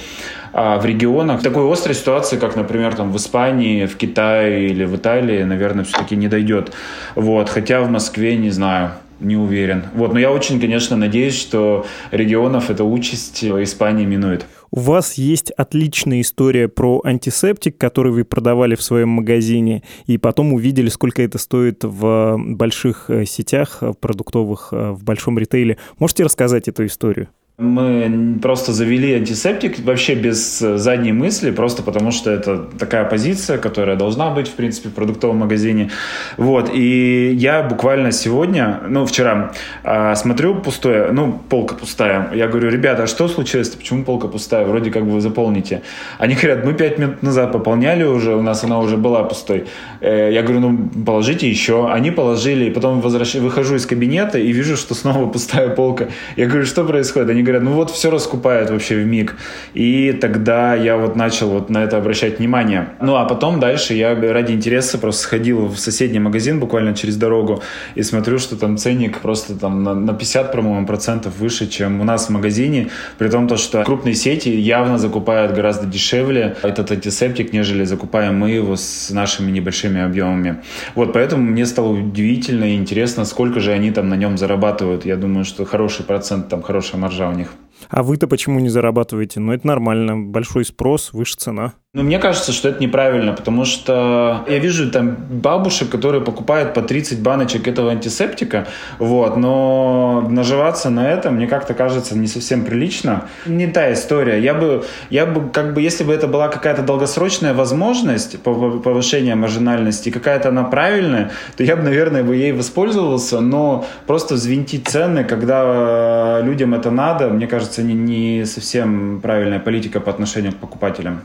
а, 0.52 0.80
в 0.80 0.84
регионах 0.84 1.42
такой 1.42 1.70
острой 1.72 1.94
ситуации, 1.94 2.36
как, 2.36 2.56
например, 2.56 2.96
там 2.96 3.12
в 3.12 3.16
Испании, 3.16 3.86
в 3.86 3.96
Китае 3.96 4.66
или 4.66 4.84
в 4.84 4.96
Италии, 4.96 5.44
наверное, 5.44 5.84
все-таки 5.84 6.16
не 6.16 6.26
дойдет. 6.26 6.72
Вот. 7.14 7.48
Хотя 7.48 7.82
в 7.82 7.88
Москве, 7.88 8.36
не 8.36 8.50
знаю, 8.50 8.90
не 9.20 9.36
уверен. 9.36 9.84
Вот. 9.94 10.12
Но 10.12 10.18
я 10.18 10.32
очень, 10.32 10.60
конечно, 10.60 10.96
надеюсь, 10.96 11.38
что 11.40 11.86
регионов 12.10 12.68
эта 12.68 12.82
участь 12.82 13.44
Испании 13.44 14.06
минует. 14.06 14.44
У 14.72 14.80
вас 14.80 15.14
есть 15.14 15.52
отличная 15.52 16.22
история 16.22 16.66
про 16.66 17.00
антисептик, 17.04 17.78
который 17.78 18.10
вы 18.10 18.24
продавали 18.24 18.74
в 18.74 18.82
своем 18.82 19.10
магазине, 19.10 19.84
и 20.06 20.18
потом 20.18 20.52
увидели, 20.52 20.88
сколько 20.88 21.22
это 21.22 21.38
стоит 21.38 21.84
в 21.84 22.36
больших 22.38 23.08
э, 23.08 23.24
сетях 23.24 23.82
продуктовых, 24.00 24.70
э, 24.72 24.90
в 24.90 25.04
большом 25.04 25.38
ритейле. 25.38 25.76
Можете 25.98 26.24
рассказать 26.24 26.66
эту 26.66 26.86
историю? 26.86 27.28
Мы 27.58 28.38
просто 28.40 28.72
завели 28.72 29.12
антисептик 29.12 29.78
вообще 29.80 30.14
без 30.14 30.58
задней 30.58 31.12
мысли, 31.12 31.50
просто 31.50 31.82
потому 31.82 32.10
что 32.10 32.30
это 32.30 32.66
такая 32.78 33.04
позиция, 33.04 33.58
которая 33.58 33.94
должна 33.96 34.30
быть, 34.30 34.48
в 34.48 34.52
принципе, 34.52 34.88
в 34.88 34.92
продуктовом 34.92 35.36
магазине. 35.36 35.90
Вот, 36.38 36.70
и 36.72 37.30
я 37.34 37.62
буквально 37.62 38.10
сегодня, 38.10 38.80
ну, 38.88 39.04
вчера, 39.04 39.52
э, 39.84 40.14
смотрю 40.14 40.54
пустое, 40.54 41.12
ну, 41.12 41.42
полка 41.50 41.74
пустая. 41.74 42.30
Я 42.34 42.48
говорю, 42.48 42.70
ребята, 42.70 43.02
а 43.02 43.06
что 43.06 43.28
случилось? 43.28 43.68
Почему 43.68 44.02
полка 44.02 44.28
пустая? 44.28 44.64
Вроде 44.64 44.90
как 44.90 45.04
бы 45.04 45.10
вы 45.10 45.20
заполните. 45.20 45.82
Они 46.18 46.34
говорят, 46.34 46.64
мы 46.64 46.72
пять 46.72 46.98
минут 46.98 47.22
назад 47.22 47.52
пополняли 47.52 48.02
уже, 48.02 48.34
у 48.34 48.42
нас 48.42 48.64
она 48.64 48.78
уже 48.78 48.96
была 48.96 49.24
пустой. 49.24 49.66
Э, 50.00 50.30
я 50.32 50.42
говорю, 50.42 50.60
ну, 50.60 50.90
положите 51.04 51.50
еще. 51.50 51.92
Они 51.92 52.10
положили, 52.10 52.64
и 52.64 52.70
потом 52.70 53.02
возвращ... 53.02 53.34
выхожу 53.34 53.74
из 53.74 53.84
кабинета 53.84 54.38
и 54.38 54.50
вижу, 54.52 54.78
что 54.78 54.94
снова 54.94 55.28
пустая 55.28 55.68
полка. 55.68 56.08
Я 56.36 56.46
говорю, 56.46 56.64
что 56.64 56.82
происходит? 56.84 57.28
Они 57.28 57.42
говорят, 57.42 57.51
ну 57.60 57.72
вот 57.72 57.90
все 57.90 58.10
раскупают 58.10 58.70
вообще 58.70 58.96
в 58.96 59.06
миг. 59.06 59.36
И 59.74 60.12
тогда 60.12 60.74
я 60.74 60.96
вот 60.96 61.16
начал 61.16 61.50
вот 61.50 61.70
на 61.70 61.84
это 61.84 61.96
обращать 61.96 62.38
внимание. 62.38 62.90
Ну 63.00 63.16
а 63.16 63.24
потом 63.24 63.60
дальше 63.60 63.94
я 63.94 64.14
ради 64.14 64.52
интереса 64.52 64.98
просто 64.98 65.22
сходил 65.22 65.66
в 65.66 65.78
соседний 65.78 66.18
магазин 66.18 66.60
буквально 66.60 66.94
через 66.94 67.16
дорогу 67.16 67.62
и 67.94 68.02
смотрю, 68.02 68.38
что 68.38 68.56
там 68.56 68.76
ценник 68.76 69.18
просто 69.18 69.58
там 69.58 69.82
на, 69.82 69.94
на 69.94 70.14
50, 70.14 70.52
по-моему, 70.52 70.86
процентов 70.86 71.38
выше, 71.38 71.68
чем 71.68 72.00
у 72.00 72.04
нас 72.04 72.26
в 72.26 72.30
магазине. 72.30 72.88
При 73.18 73.28
том, 73.28 73.48
то, 73.48 73.56
что 73.56 73.82
крупные 73.84 74.14
сети 74.14 74.48
явно 74.48 74.98
закупают 74.98 75.52
гораздо 75.52 75.86
дешевле 75.86 76.56
этот 76.62 76.90
антисептик, 76.90 77.52
нежели 77.52 77.84
закупаем 77.84 78.38
мы 78.38 78.50
его 78.50 78.76
с 78.76 79.10
нашими 79.10 79.50
небольшими 79.50 80.00
объемами. 80.02 80.62
Вот 80.94 81.12
поэтому 81.12 81.42
мне 81.42 81.66
стало 81.66 81.88
удивительно 81.88 82.64
и 82.64 82.76
интересно, 82.76 83.24
сколько 83.24 83.60
же 83.60 83.72
они 83.72 83.90
там 83.90 84.08
на 84.08 84.14
нем 84.14 84.38
зарабатывают. 84.38 85.04
Я 85.04 85.16
думаю, 85.16 85.44
что 85.44 85.64
хороший 85.64 86.04
процент, 86.04 86.48
там 86.48 86.62
хорошая 86.62 87.00
маржа 87.00 87.28
у 87.32 87.36
них. 87.36 87.52
А 87.88 88.02
вы-то 88.02 88.28
почему 88.28 88.60
не 88.60 88.68
зарабатываете? 88.68 89.40
Ну, 89.40 89.52
это 89.52 89.66
нормально. 89.66 90.16
Большой 90.16 90.64
спрос, 90.64 91.12
выше 91.12 91.36
цена. 91.36 91.74
Ну, 91.94 92.04
мне 92.04 92.18
кажется, 92.18 92.52
что 92.52 92.70
это 92.70 92.82
неправильно, 92.82 93.34
потому 93.34 93.66
что 93.66 94.46
я 94.48 94.56
вижу 94.56 94.90
там 94.90 95.14
бабушек, 95.14 95.90
которые 95.90 96.22
покупают 96.24 96.72
по 96.72 96.80
30 96.80 97.20
баночек 97.20 97.68
этого 97.68 97.90
антисептика, 97.90 98.66
вот, 98.98 99.36
но 99.36 100.26
наживаться 100.26 100.88
на 100.88 101.10
этом, 101.10 101.34
мне 101.34 101.46
как-то 101.46 101.74
кажется, 101.74 102.16
не 102.16 102.28
совсем 102.28 102.64
прилично. 102.64 103.28
Не 103.44 103.66
та 103.66 103.92
история. 103.92 104.40
Я 104.40 104.54
бы, 104.54 104.86
я 105.10 105.26
бы, 105.26 105.50
как 105.50 105.74
бы, 105.74 105.82
если 105.82 106.02
бы 106.02 106.14
это 106.14 106.28
была 106.28 106.48
какая-то 106.48 106.80
долгосрочная 106.80 107.52
возможность 107.52 108.40
повышения 108.40 109.34
маржинальности, 109.34 110.08
какая-то 110.08 110.48
она 110.48 110.64
правильная, 110.64 111.30
то 111.58 111.62
я 111.62 111.76
бы, 111.76 111.82
наверное, 111.82 112.24
бы 112.24 112.34
ей 112.36 112.52
воспользовался, 112.52 113.40
но 113.40 113.84
просто 114.06 114.36
взвинтить 114.36 114.88
цены, 114.88 115.24
когда 115.24 116.40
людям 116.40 116.72
это 116.72 116.90
надо, 116.90 117.28
мне 117.28 117.46
кажется, 117.46 117.82
не, 117.82 117.92
не 117.92 118.46
совсем 118.46 119.20
правильная 119.20 119.60
политика 119.60 120.00
по 120.00 120.10
отношению 120.10 120.52
к 120.52 120.56
покупателям. 120.56 121.20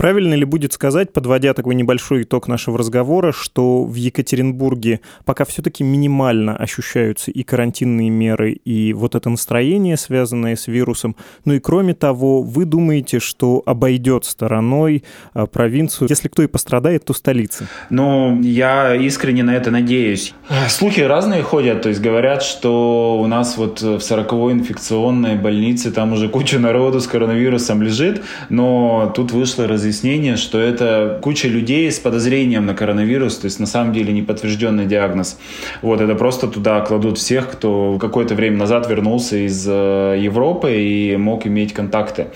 Правильно 0.00 0.32
ли 0.32 0.46
будет 0.46 0.72
сказать, 0.72 1.12
подводя 1.12 1.52
такой 1.52 1.74
небольшой 1.74 2.22
итог 2.22 2.48
нашего 2.48 2.78
разговора, 2.78 3.32
что 3.32 3.84
в 3.84 3.94
Екатеринбурге 3.96 5.00
пока 5.26 5.44
все-таки 5.44 5.84
минимально 5.84 6.56
ощущаются 6.56 7.30
и 7.30 7.42
карантинные 7.42 8.08
меры, 8.08 8.52
и 8.52 8.94
вот 8.94 9.14
это 9.14 9.28
настроение, 9.28 9.98
связанное 9.98 10.56
с 10.56 10.68
вирусом. 10.68 11.16
Ну 11.44 11.52
и 11.52 11.58
кроме 11.58 11.92
того, 11.92 12.40
вы 12.40 12.64
думаете, 12.64 13.18
что 13.18 13.62
обойдет 13.66 14.24
стороной 14.24 15.04
а, 15.34 15.44
провинцию? 15.44 16.08
Если 16.08 16.28
кто 16.28 16.44
и 16.44 16.46
пострадает, 16.46 17.04
то 17.04 17.12
столица. 17.12 17.66
Ну, 17.90 18.40
я 18.40 18.94
искренне 18.94 19.42
на 19.42 19.54
это 19.54 19.70
надеюсь. 19.70 20.32
Слухи 20.70 21.00
разные 21.00 21.42
ходят, 21.42 21.82
то 21.82 21.90
есть 21.90 22.00
говорят, 22.00 22.42
что 22.42 23.20
у 23.20 23.26
нас 23.26 23.58
вот 23.58 23.82
в 23.82 23.96
40-й 23.96 24.52
инфекционной 24.54 25.36
больнице 25.36 25.90
там 25.92 26.14
уже 26.14 26.30
куча 26.30 26.58
народу 26.58 27.00
с 27.00 27.06
коронавирусом 27.06 27.82
лежит, 27.82 28.22
но 28.48 29.12
тут 29.14 29.32
вышло 29.32 29.68
разъяснение 29.68 29.89
разъяснение, 29.90 30.36
что 30.36 30.58
это 30.58 31.18
куча 31.20 31.48
людей 31.48 31.90
с 31.90 31.98
подозрением 31.98 32.66
на 32.66 32.74
коронавирус, 32.74 33.36
то 33.38 33.46
есть 33.46 33.58
на 33.60 33.66
самом 33.66 33.92
деле 33.92 34.12
не 34.12 34.22
подтвержденный 34.22 34.86
диагноз. 34.86 35.36
Вот, 35.82 36.00
это 36.00 36.14
просто 36.14 36.46
туда 36.46 36.80
кладут 36.80 37.18
всех, 37.18 37.50
кто 37.50 37.98
какое-то 37.98 38.34
время 38.34 38.56
назад 38.56 38.88
вернулся 38.88 39.36
из 39.36 39.66
э, 39.68 40.16
Европы 40.20 40.72
и 40.72 41.16
мог 41.16 41.46
иметь 41.46 41.72
контакты. 41.72 42.26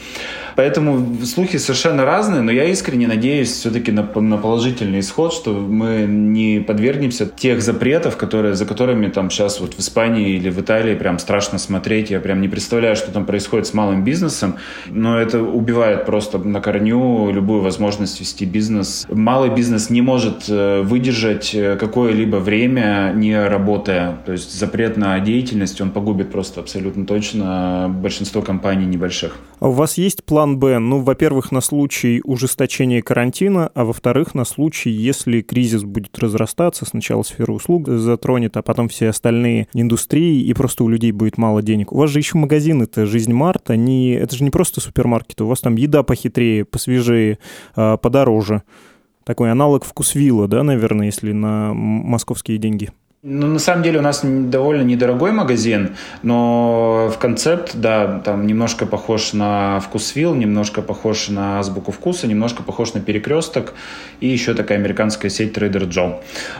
Поэтому 0.56 1.16
слухи 1.24 1.58
совершенно 1.58 2.04
разные, 2.04 2.42
но 2.42 2.52
я 2.52 2.64
искренне 2.64 3.06
надеюсь 3.06 3.52
все-таки 3.52 3.90
на, 3.92 4.02
на 4.02 4.36
положительный 4.38 5.00
исход, 5.00 5.32
что 5.32 5.52
мы 5.52 6.06
не 6.08 6.60
подвергнемся 6.60 7.26
тех 7.26 7.62
запретов, 7.62 8.16
которые, 8.16 8.54
за 8.54 8.66
которыми 8.66 9.08
там 9.08 9.30
сейчас 9.30 9.60
вот 9.60 9.74
в 9.74 9.80
Испании 9.80 10.36
или 10.36 10.50
в 10.50 10.60
Италии 10.60 10.94
прям 10.94 11.18
страшно 11.18 11.58
смотреть. 11.58 12.10
Я 12.10 12.20
прям 12.20 12.40
не 12.40 12.48
представляю, 12.48 12.96
что 12.96 13.10
там 13.10 13.26
происходит 13.26 13.66
с 13.66 13.74
малым 13.74 14.04
бизнесом, 14.04 14.56
но 14.86 15.18
это 15.20 15.42
убивает 15.42 16.06
просто 16.06 16.38
на 16.38 16.60
корню 16.60 17.30
любую 17.32 17.60
возможность 17.60 18.20
вести 18.20 18.44
бизнес. 18.44 19.06
Малый 19.10 19.50
бизнес 19.50 19.90
не 19.90 20.02
может 20.02 20.44
э, 20.48 20.82
выдержать 20.82 21.54
э, 21.54 21.76
какое-либо 21.76 22.36
время, 22.36 23.12
не 23.14 23.36
работая. 23.48 24.18
То 24.26 24.32
есть 24.32 24.58
запрет 24.58 24.96
на 24.96 25.18
деятельность, 25.20 25.80
он 25.80 25.90
погубит 25.90 26.30
просто 26.30 26.60
абсолютно 26.60 27.06
точно 27.06 27.92
большинство 28.02 28.42
компаний 28.42 28.86
небольших. 28.86 29.36
А 29.60 29.68
у 29.68 29.72
вас 29.72 29.98
есть 29.98 30.24
план 30.24 30.43
план 30.44 30.58
Б? 30.58 30.78
Ну, 30.78 31.00
во-первых, 31.00 31.52
на 31.52 31.62
случай 31.62 32.20
ужесточения 32.22 33.00
карантина, 33.00 33.70
а 33.74 33.84
во-вторых, 33.84 34.34
на 34.34 34.44
случай, 34.44 34.90
если 34.90 35.40
кризис 35.40 35.84
будет 35.84 36.18
разрастаться, 36.18 36.84
сначала 36.84 37.22
сфера 37.22 37.50
услуг 37.52 37.88
затронет, 37.88 38.58
а 38.58 38.62
потом 38.62 38.88
все 38.88 39.08
остальные 39.08 39.68
индустрии, 39.72 40.42
и 40.42 40.52
просто 40.52 40.84
у 40.84 40.88
людей 40.88 41.12
будет 41.12 41.38
мало 41.38 41.62
денег. 41.62 41.92
У 41.92 41.96
вас 41.96 42.10
же 42.10 42.18
еще 42.18 42.36
магазины, 42.36 42.82
это 42.82 43.06
«Жизнь 43.06 43.32
Март», 43.32 43.70
они, 43.70 44.10
это 44.10 44.36
же 44.36 44.44
не 44.44 44.50
просто 44.50 44.82
супермаркеты, 44.82 45.44
у 45.44 45.46
вас 45.46 45.60
там 45.60 45.76
еда 45.76 46.02
похитрее, 46.02 46.66
посвежее, 46.66 47.38
а, 47.74 47.96
подороже. 47.96 48.62
Такой 49.24 49.50
аналог 49.50 49.86
вкусвилла, 49.86 50.46
да, 50.46 50.62
наверное, 50.62 51.06
если 51.06 51.32
на 51.32 51.72
московские 51.72 52.58
деньги. 52.58 52.90
Ну, 53.26 53.46
на 53.46 53.58
самом 53.58 53.82
деле 53.82 54.00
у 54.00 54.02
нас 54.02 54.20
довольно 54.22 54.82
недорогой 54.82 55.32
магазин, 55.32 55.96
но 56.22 57.10
в 57.10 57.16
концепт, 57.16 57.70
да, 57.72 58.20
там 58.22 58.46
немножко 58.46 58.84
похож 58.84 59.32
на 59.32 59.80
вкусвилл, 59.80 60.34
немножко 60.34 60.82
похож 60.82 61.30
на 61.30 61.58
азбуку 61.58 61.90
вкуса, 61.90 62.26
немножко 62.26 62.62
похож 62.62 62.92
на 62.92 63.00
перекресток 63.00 63.72
и 64.20 64.28
еще 64.28 64.52
такая 64.52 64.76
американская 64.76 65.30
сеть 65.30 65.56
Trader 65.56 65.88
Joe. 65.88 66.16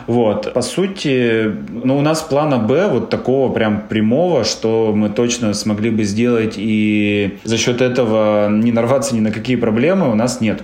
Вот, 0.07 0.53
по 0.53 0.63
сути, 0.63 1.53
ну, 1.69 1.99
у 1.99 2.01
нас 2.01 2.23
плана 2.23 2.57
Б 2.57 2.87
вот 2.87 3.11
такого 3.11 3.53
прям 3.53 3.81
прямого, 3.87 4.43
что 4.43 4.91
мы 4.91 5.09
точно 5.09 5.53
смогли 5.53 5.91
бы 5.91 6.03
сделать 6.03 6.55
и 6.57 7.37
за 7.43 7.57
счет 7.57 7.79
этого 7.79 8.49
не 8.49 8.71
нарваться 8.71 9.13
ни 9.13 9.19
на 9.19 9.29
какие 9.29 9.55
проблемы 9.55 10.11
у 10.11 10.15
нас 10.15 10.41
нет. 10.41 10.63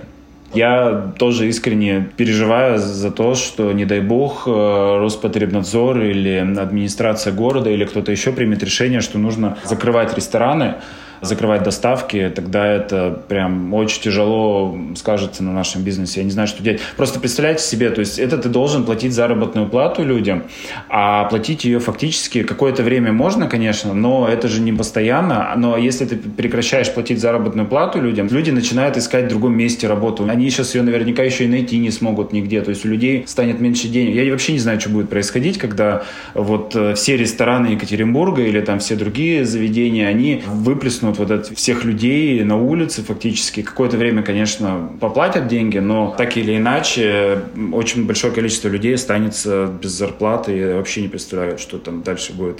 Я 0.54 1.12
тоже 1.18 1.48
искренне 1.48 2.10
переживаю 2.16 2.78
за 2.78 3.10
то, 3.10 3.34
что, 3.34 3.72
не 3.72 3.86
дай 3.86 4.00
бог, 4.00 4.44
э, 4.46 4.50
Роспотребнадзор 4.98 6.00
или 6.00 6.38
администрация 6.58 7.32
города 7.32 7.70
или 7.70 7.84
кто-то 7.84 8.12
еще 8.12 8.32
примет 8.32 8.62
решение, 8.62 9.00
что 9.00 9.18
нужно 9.18 9.56
закрывать 9.64 10.14
рестораны, 10.14 10.74
закрывать 11.22 11.62
доставки, 11.62 12.30
тогда 12.34 12.66
это 12.66 13.22
прям 13.28 13.72
очень 13.74 14.02
тяжело 14.02 14.76
скажется 14.96 15.42
на 15.42 15.52
нашем 15.52 15.82
бизнесе. 15.82 16.20
Я 16.20 16.24
не 16.24 16.32
знаю, 16.32 16.48
что 16.48 16.62
делать. 16.62 16.80
Просто 16.96 17.20
представляете 17.20 17.62
себе, 17.62 17.90
то 17.90 18.00
есть 18.00 18.18
это 18.18 18.38
ты 18.38 18.48
должен 18.48 18.84
платить 18.84 19.14
заработную 19.14 19.68
плату 19.68 20.02
людям, 20.02 20.44
а 20.88 21.24
платить 21.24 21.64
ее 21.64 21.78
фактически 21.78 22.42
какое-то 22.42 22.82
время 22.82 23.12
можно, 23.12 23.48
конечно, 23.48 23.94
но 23.94 24.28
это 24.28 24.48
же 24.48 24.60
не 24.60 24.72
постоянно. 24.72 25.52
Но 25.56 25.76
если 25.76 26.04
ты 26.04 26.16
прекращаешь 26.16 26.92
платить 26.92 27.20
заработную 27.20 27.68
плату 27.68 28.00
людям, 28.00 28.28
люди 28.28 28.50
начинают 28.50 28.96
искать 28.96 29.26
в 29.26 29.28
другом 29.28 29.56
месте 29.56 29.86
работу. 29.86 30.26
Они 30.28 30.50
сейчас 30.50 30.74
ее 30.74 30.82
наверняка 30.82 31.22
еще 31.22 31.44
и 31.44 31.48
найти 31.48 31.78
не 31.78 31.90
смогут 31.90 32.32
нигде. 32.32 32.60
То 32.62 32.70
есть 32.70 32.84
у 32.84 32.88
людей 32.88 33.24
станет 33.26 33.60
меньше 33.60 33.88
денег. 33.88 34.14
Я 34.16 34.30
вообще 34.32 34.52
не 34.52 34.58
знаю, 34.58 34.80
что 34.80 34.90
будет 34.90 35.08
происходить, 35.08 35.58
когда 35.58 36.02
вот 36.34 36.74
э, 36.74 36.94
все 36.94 37.16
рестораны 37.16 37.68
Екатеринбурга 37.68 38.42
или 38.42 38.60
там 38.60 38.80
все 38.80 38.96
другие 38.96 39.44
заведения, 39.44 40.08
они 40.08 40.42
выплеснут 40.46 41.11
вот 41.18 41.30
этот 41.30 41.56
всех 41.56 41.84
людей 41.84 42.42
на 42.44 42.56
улице 42.56 43.02
фактически. 43.02 43.62
Какое-то 43.62 43.96
время, 43.96 44.22
конечно, 44.22 44.90
поплатят 45.00 45.48
деньги, 45.48 45.78
но 45.78 46.14
так 46.16 46.36
или 46.36 46.56
иначе 46.56 47.40
очень 47.72 48.06
большое 48.06 48.32
количество 48.32 48.68
людей 48.68 48.94
останется 48.94 49.66
без 49.82 49.90
зарплаты 49.90 50.58
и 50.58 50.64
вообще 50.74 51.02
не 51.02 51.08
представляют, 51.08 51.60
что 51.60 51.78
там 51.78 52.02
дальше 52.02 52.32
будет. 52.32 52.58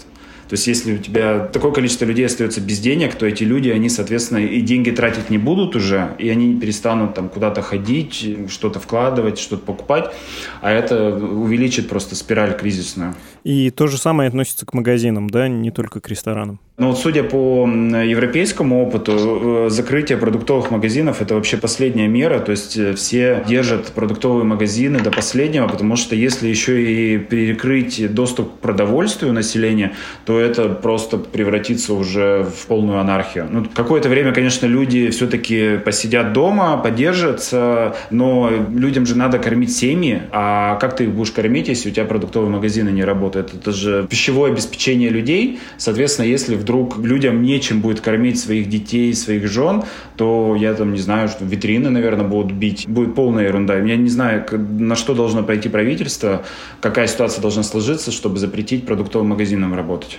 То 0.48 0.54
есть, 0.54 0.66
если 0.66 0.96
у 0.96 0.98
тебя 0.98 1.48
такое 1.50 1.72
количество 1.72 2.04
людей 2.04 2.26
остается 2.26 2.60
без 2.60 2.78
денег, 2.78 3.14
то 3.14 3.24
эти 3.24 3.42
люди, 3.42 3.70
они, 3.70 3.88
соответственно, 3.88 4.38
и 4.38 4.60
деньги 4.60 4.90
тратить 4.90 5.30
не 5.30 5.38
будут 5.38 5.74
уже, 5.76 6.14
и 6.18 6.28
они 6.28 6.60
перестанут 6.60 7.14
там 7.14 7.30
куда-то 7.30 7.62
ходить, 7.62 8.36
что-то 8.50 8.78
вкладывать, 8.78 9.38
что-то 9.38 9.64
покупать, 9.64 10.12
а 10.60 10.70
это 10.70 11.14
увеличит 11.14 11.88
просто 11.88 12.16
спираль 12.16 12.54
кризисную. 12.54 13.14
И 13.44 13.70
то 13.70 13.88
же 13.88 13.98
самое 13.98 14.28
относится 14.28 14.66
к 14.66 14.72
магазинам, 14.72 15.28
да, 15.28 15.48
не 15.48 15.70
только 15.70 16.00
к 16.00 16.08
ресторанам. 16.08 16.60
Ну 16.78 16.88
вот 16.88 16.98
судя 16.98 17.22
по 17.22 17.68
европейскому 17.68 18.82
опыту, 18.82 19.66
э, 19.66 19.70
закрытие 19.70 20.16
продуктовых 20.16 20.70
магазинов– 20.70 21.20
это 21.20 21.34
вообще 21.34 21.56
последняя 21.56 22.08
мера, 22.08 22.40
то 22.40 22.50
есть 22.50 22.76
э, 22.78 22.94
все 22.94 23.44
держат 23.46 23.92
продуктовые 23.92 24.44
магазины 24.44 24.98
до 24.98 25.10
последнего, 25.10 25.68
потому 25.68 25.96
что 25.96 26.16
если 26.16 26.48
еще 26.48 26.82
и 26.82 27.18
перекрыть 27.18 28.12
доступ 28.14 28.54
к 28.54 28.58
продовольствию 28.60 29.32
населения, 29.32 29.92
то 30.24 30.40
это 30.40 30.68
просто 30.70 31.18
превратится 31.18 31.92
уже 31.94 32.44
в 32.44 32.66
полную 32.66 33.00
анархию. 33.00 33.46
Ну, 33.50 33.66
какое-то 33.72 34.08
время, 34.08 34.32
конечно, 34.32 34.66
люди 34.66 35.10
все-таки 35.10 35.76
посидят 35.76 36.32
дома, 36.32 36.78
поддержатся, 36.78 37.94
но 38.10 38.50
людям 38.74 39.04
же 39.04 39.16
надо 39.16 39.38
кормить 39.38 39.76
семьи, 39.76 40.22
а 40.32 40.76
как 40.76 40.96
ты 40.96 41.04
их 41.04 41.10
будешь 41.10 41.32
кормить, 41.32 41.68
если 41.68 41.90
у 41.90 41.92
тебя 41.92 42.06
продуктовые 42.06 42.50
магазины 42.50 42.88
не 42.88 43.04
работают? 43.04 43.31
Это 43.36 43.72
же 43.72 44.06
пищевое 44.08 44.52
обеспечение 44.52 45.10
людей, 45.10 45.60
соответственно, 45.78 46.26
если 46.26 46.56
вдруг 46.56 46.98
людям 46.98 47.42
нечем 47.42 47.80
будет 47.80 48.00
кормить 48.00 48.38
своих 48.38 48.68
детей, 48.68 49.14
своих 49.14 49.48
жен, 49.48 49.84
то 50.16 50.56
я 50.58 50.74
там 50.74 50.92
не 50.92 51.00
знаю, 51.00 51.28
что 51.28 51.44
витрины, 51.44 51.90
наверное, 51.90 52.26
будут 52.26 52.52
бить. 52.52 52.86
Будет 52.88 53.14
полная 53.14 53.44
ерунда. 53.44 53.76
Я 53.76 53.96
не 53.96 54.08
знаю, 54.08 54.44
на 54.52 54.96
что 54.96 55.14
должно 55.14 55.42
пойти 55.42 55.68
правительство, 55.68 56.44
какая 56.80 57.06
ситуация 57.06 57.42
должна 57.42 57.62
сложиться, 57.62 58.10
чтобы 58.10 58.38
запретить 58.38 58.86
продуктовым 58.86 59.28
магазинам 59.28 59.74
работать. 59.74 60.18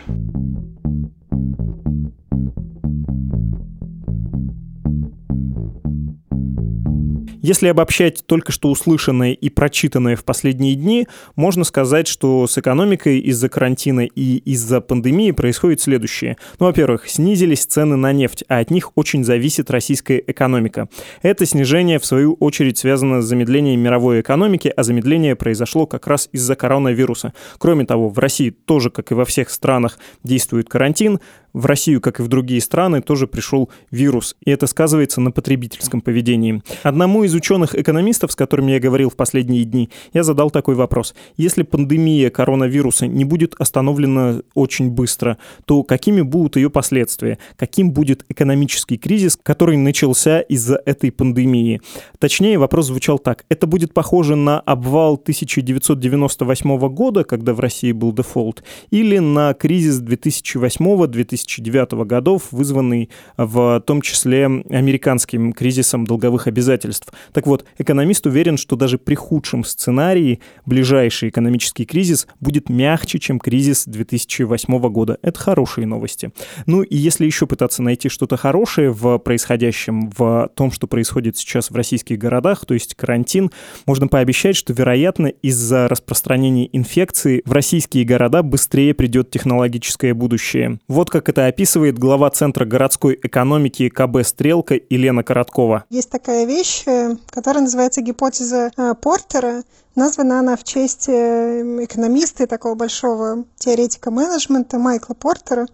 Если 7.43 7.67
обобщать 7.67 8.23
только 8.25 8.53
что 8.53 8.69
услышанное 8.69 9.34
и 9.34 9.49
прочитанное 9.49 10.15
в 10.15 10.23
последние 10.23 10.75
дни, 10.75 11.10
можно 11.36 11.65
сказать, 11.65 12.08
что 12.08 12.47
с 12.47 12.58
экономикой 12.58 13.19
из-за 13.19 13.49
карантина 13.49 14.06
и 14.06 14.38
из-за 14.38 14.79
пандемии 14.79 15.32
происходит 15.32 15.82
следующее. 15.82 16.38
Ну, 16.60 16.67
во-первых, 16.67 17.10
снизились 17.10 17.65
цены 17.65 17.97
на 17.97 18.13
нефть, 18.13 18.45
а 18.47 18.60
от 18.60 18.71
них 18.71 18.93
очень 18.95 19.25
зависит 19.25 19.69
российская 19.71 20.23
экономика. 20.25 20.88
Это 21.21 21.45
снижение, 21.45 21.99
в 21.99 22.06
свою 22.06 22.36
очередь, 22.36 22.77
связано 22.77 23.21
с 23.21 23.25
замедлением 23.25 23.82
мировой 23.82 24.21
экономики, 24.21 24.71
а 24.73 24.84
замедление 24.84 25.36
произошло 25.36 25.86
как 25.86 26.08
раз 26.08 26.29
из-за 26.32 26.56
коронавируса. 26.56 27.34
Кроме 27.58 27.86
того, 27.86 28.08
в 28.08 28.19
России 28.19 28.51
тоже, 28.51 28.89
как 28.89 29.12
и 29.12 29.15
во 29.15 29.25
всех 29.25 29.49
странах, 29.49 29.99
действует 30.23 30.69
карантин. 30.69 31.19
В 31.54 31.68
Россию, 31.68 32.02
как 32.02 32.20
и 32.20 32.24
в 32.24 32.28
другие 32.28 32.60
страны, 32.62 33.02
тоже 33.02 33.28
пришел 33.28 33.70
вирус, 33.92 34.36
и 34.44 34.50
это 34.50 34.66
сказывается 34.66 35.22
на 35.22 35.30
потребительском 35.32 36.02
поведении. 36.02 36.63
Одному 36.82 37.24
из 37.24 37.36
ученых-экономистов, 37.36 38.32
с 38.32 38.36
которыми 38.36 38.72
я 38.72 38.80
говорил 38.80 39.12
в 39.12 39.16
последние 39.16 39.63
дни, 39.63 39.92
я 40.13 40.24
задал 40.24 40.50
такой 40.50 40.74
вопрос. 40.74 41.13
Если 41.38 41.62
пандемия 41.62 42.32
коронавируса 42.32 43.06
не 43.06 43.24
будет 43.24 43.54
остановлена 43.60 44.42
очень 44.56 44.89
быстро, 44.89 45.38
то 45.66 45.84
какими 45.84 46.22
будут 46.22 46.56
ее 46.56 46.72
последствия? 46.72 47.38
Каким 47.56 47.92
будет 47.92 48.26
экономический 48.30 48.98
кризис, 48.98 49.38
который 49.42 49.78
начался 49.78 50.39
из-за 50.42 50.82
этой 50.88 51.12
пандемии? 51.12 51.82
Точнее, 52.18 52.58
вопрос 52.58 52.88
звучал 52.88 53.20
так. 53.20 53.46
Это 53.50 53.68
будет 53.68 53.94
похоже 53.94 54.36
на 54.36 54.60
обвал 54.60 55.16
1998 55.16 56.80
года, 56.89 57.24
когда 57.24 57.54
в 57.54 57.60
России 57.60 57.92
был 57.92 58.12
дефолт, 58.12 58.63
или 58.89 59.20
на 59.20 59.54
кризис 59.54 60.02
2008-2009 60.02 61.42
2009 61.43 62.06
годов, 62.08 62.47
вызванный 62.51 63.10
в 63.38 63.82
том 63.86 64.01
числе 64.01 64.45
американским 64.45 65.53
кризисом 65.53 66.06
долговых 66.06 66.47
обязательств. 66.47 67.13
Так 67.32 67.47
вот, 67.47 67.65
экономист 67.77 68.25
уверен, 68.25 68.58
что 68.58 68.75
даже 68.75 68.97
при 68.97 69.15
худшем 69.15 69.63
сценарии 69.63 70.39
ближайший 70.65 71.29
экономический 71.29 71.86
кризис 71.86 72.27
будет 72.39 72.69
мягче, 72.69 73.19
чем 73.19 73.39
кризис 73.39 73.86
2008 73.86 74.79
года. 74.89 75.17
Это 75.21 75.39
хорошие 75.39 75.88
новости. 75.88 76.32
Ну 76.65 76.82
и 76.82 76.95
если 76.95 77.25
еще 77.25 77.47
пытаться 77.47 77.84
найти 77.84 78.10
что-то 78.10 78.38
хорошее 78.38 78.91
в 78.91 79.17
происходящем, 79.19 80.10
в 80.17 80.49
том, 80.56 80.71
что 80.71 80.88
происходит 80.88 81.38
сейчас 81.38 81.69
в 81.69 81.75
российских 81.75 82.17
городах, 82.17 82.65
то 82.65 82.73
есть 82.73 82.95
карантин, 82.95 83.51
можно 83.86 84.08
пообещать, 84.08 84.56
что, 84.56 84.73
вероятно, 84.73 85.27
из-за 85.27 85.88
распространения 85.88 86.69
инфекции 86.75 87.41
в 87.45 87.51
российские 87.51 88.06
города 88.06 88.43
быстрее 88.43 88.93
придет 88.93 89.32
технологическое 89.32 90.13
будущее. 90.13 90.79
Вот 90.88 91.10
как 91.10 91.29
это 91.34 91.48
описывает 91.48 91.98
глава 91.98 92.30
Центра 92.30 92.63
городской 92.63 93.19
экономики 93.24 93.89
КБ 93.89 94.24
«Стрелка» 94.24 94.76
Елена 94.88 95.24
Короткова. 95.24 95.84
Есть 95.89 96.12
такая 96.12 96.46
вещь, 96.46 96.84
э, 96.86 97.15
которая 97.26 97.63
называется 97.63 98.02
гипотеза 98.02 98.69
э, 98.78 98.93
Портера. 98.93 99.63
Названа 99.96 100.39
она 100.39 100.56
в 100.56 100.63
честь 100.63 101.10
э, 101.10 101.86
экономиста 101.86 102.43
и 102.43 102.46
такого 102.46 102.76
большого 102.76 103.46
теоретика 103.58 104.12
менеджмента 104.12 104.78
Майкла 104.78 105.15
Портера. 105.15 105.65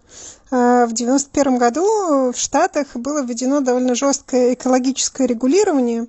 В 0.50 0.92
1991 0.92 1.58
году 1.58 2.32
в 2.32 2.36
Штатах 2.36 2.96
было 2.96 3.22
введено 3.22 3.60
довольно 3.60 3.94
жесткое 3.94 4.54
экологическое 4.54 5.28
регулирование, 5.28 6.06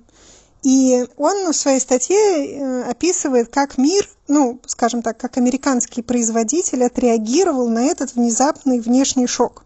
и 0.62 1.06
он 1.16 1.52
в 1.52 1.56
своей 1.56 1.80
статье 1.80 2.84
описывает, 2.88 3.48
как 3.48 3.78
мир 3.78 4.08
ну, 4.32 4.60
скажем 4.66 5.02
так, 5.02 5.18
как 5.18 5.36
американский 5.36 6.00
производитель 6.00 6.84
отреагировал 6.84 7.68
на 7.68 7.84
этот 7.84 8.14
внезапный 8.14 8.80
внешний 8.80 9.26
шок. 9.26 9.62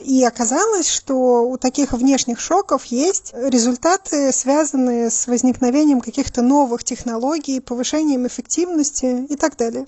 И 0.00 0.24
оказалось, 0.24 0.88
что 0.88 1.48
у 1.48 1.56
таких 1.56 1.92
внешних 1.92 2.40
шоков 2.40 2.84
есть 2.86 3.32
результаты, 3.32 4.32
связанные 4.32 5.08
с 5.08 5.28
возникновением 5.28 6.00
каких-то 6.00 6.42
новых 6.42 6.82
технологий, 6.82 7.60
повышением 7.60 8.26
эффективности 8.26 9.26
и 9.28 9.36
так 9.36 9.56
далее. 9.56 9.86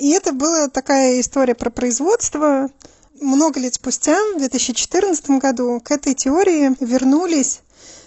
И 0.00 0.10
это 0.10 0.32
была 0.32 0.68
такая 0.68 1.20
история 1.20 1.54
про 1.54 1.70
производство. 1.70 2.68
Много 3.20 3.60
лет 3.60 3.74
спустя, 3.74 4.18
в 4.34 4.38
2014 4.38 5.30
году, 5.38 5.80
к 5.82 5.92
этой 5.92 6.14
теории 6.14 6.74
вернулись 6.80 7.60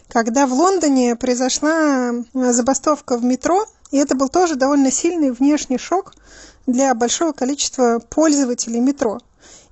когда 0.08 0.48
в 0.48 0.54
Лондоне 0.54 1.16
произошла 1.16 2.12
забастовка 2.34 3.18
в 3.18 3.24
метро, 3.24 3.66
и 3.92 3.98
это 3.98 4.16
был 4.16 4.30
тоже 4.30 4.56
довольно 4.56 4.92
сильный 4.92 5.32
внешний 5.32 5.78
шок 5.78 6.14
для 6.68 6.94
большого 6.94 7.32
количества 7.32 8.00
пользователей 8.10 8.80
метро. 8.80 9.20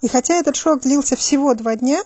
И 0.02 0.08
хотя 0.08 0.36
этот 0.36 0.56
шок 0.56 0.82
длился 0.82 1.16
всего 1.16 1.54
два 1.54 1.76
дня, 1.76 2.02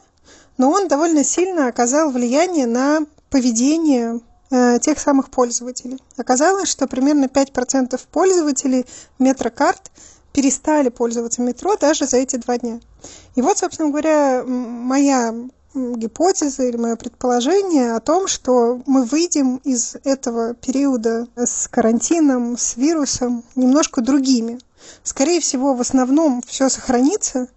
но 0.58 0.72
он 0.72 0.88
довольно 0.88 1.24
сильно 1.24 1.68
оказал 1.68 2.12
влияние 2.12 2.68
на 2.68 3.02
поведение 3.30 4.22
э, 4.50 4.80
тех 4.80 5.00
самых 5.00 5.30
пользователей. 5.30 6.02
Оказалось, 6.16 6.70
что 6.70 6.88
примерно 6.88 7.26
5% 7.26 8.00
пользователей 8.12 8.86
метрокарт 9.20 9.92
перестали 10.34 10.90
пользоваться 10.90 11.42
метро 11.42 11.76
даже 11.78 12.06
за 12.06 12.18
эти 12.18 12.36
два 12.36 12.58
дня. 12.58 12.80
И 13.36 13.42
вот, 13.42 13.58
собственно 13.58 13.90
говоря, 13.90 14.44
моя 14.46 15.34
гипотеза 15.78 16.64
или 16.64 16.78
мое 16.78 16.96
предположение 16.96 17.94
о 17.94 18.00
том, 18.00 18.28
что 18.28 18.82
мы 18.86 19.04
выйдем 19.04 19.58
из 19.58 19.96
этого 20.04 20.54
периода 20.54 21.28
с 21.36 21.68
карантином, 21.68 22.58
с 22.58 22.78
вирусом 22.78 23.44
немножко 23.56 24.02
другими. 24.02 24.60
Скорее 25.04 25.40
всего, 25.40 25.74
в 25.74 25.82
основном 25.82 26.42
все 26.46 26.70
сохранится, 26.70 27.48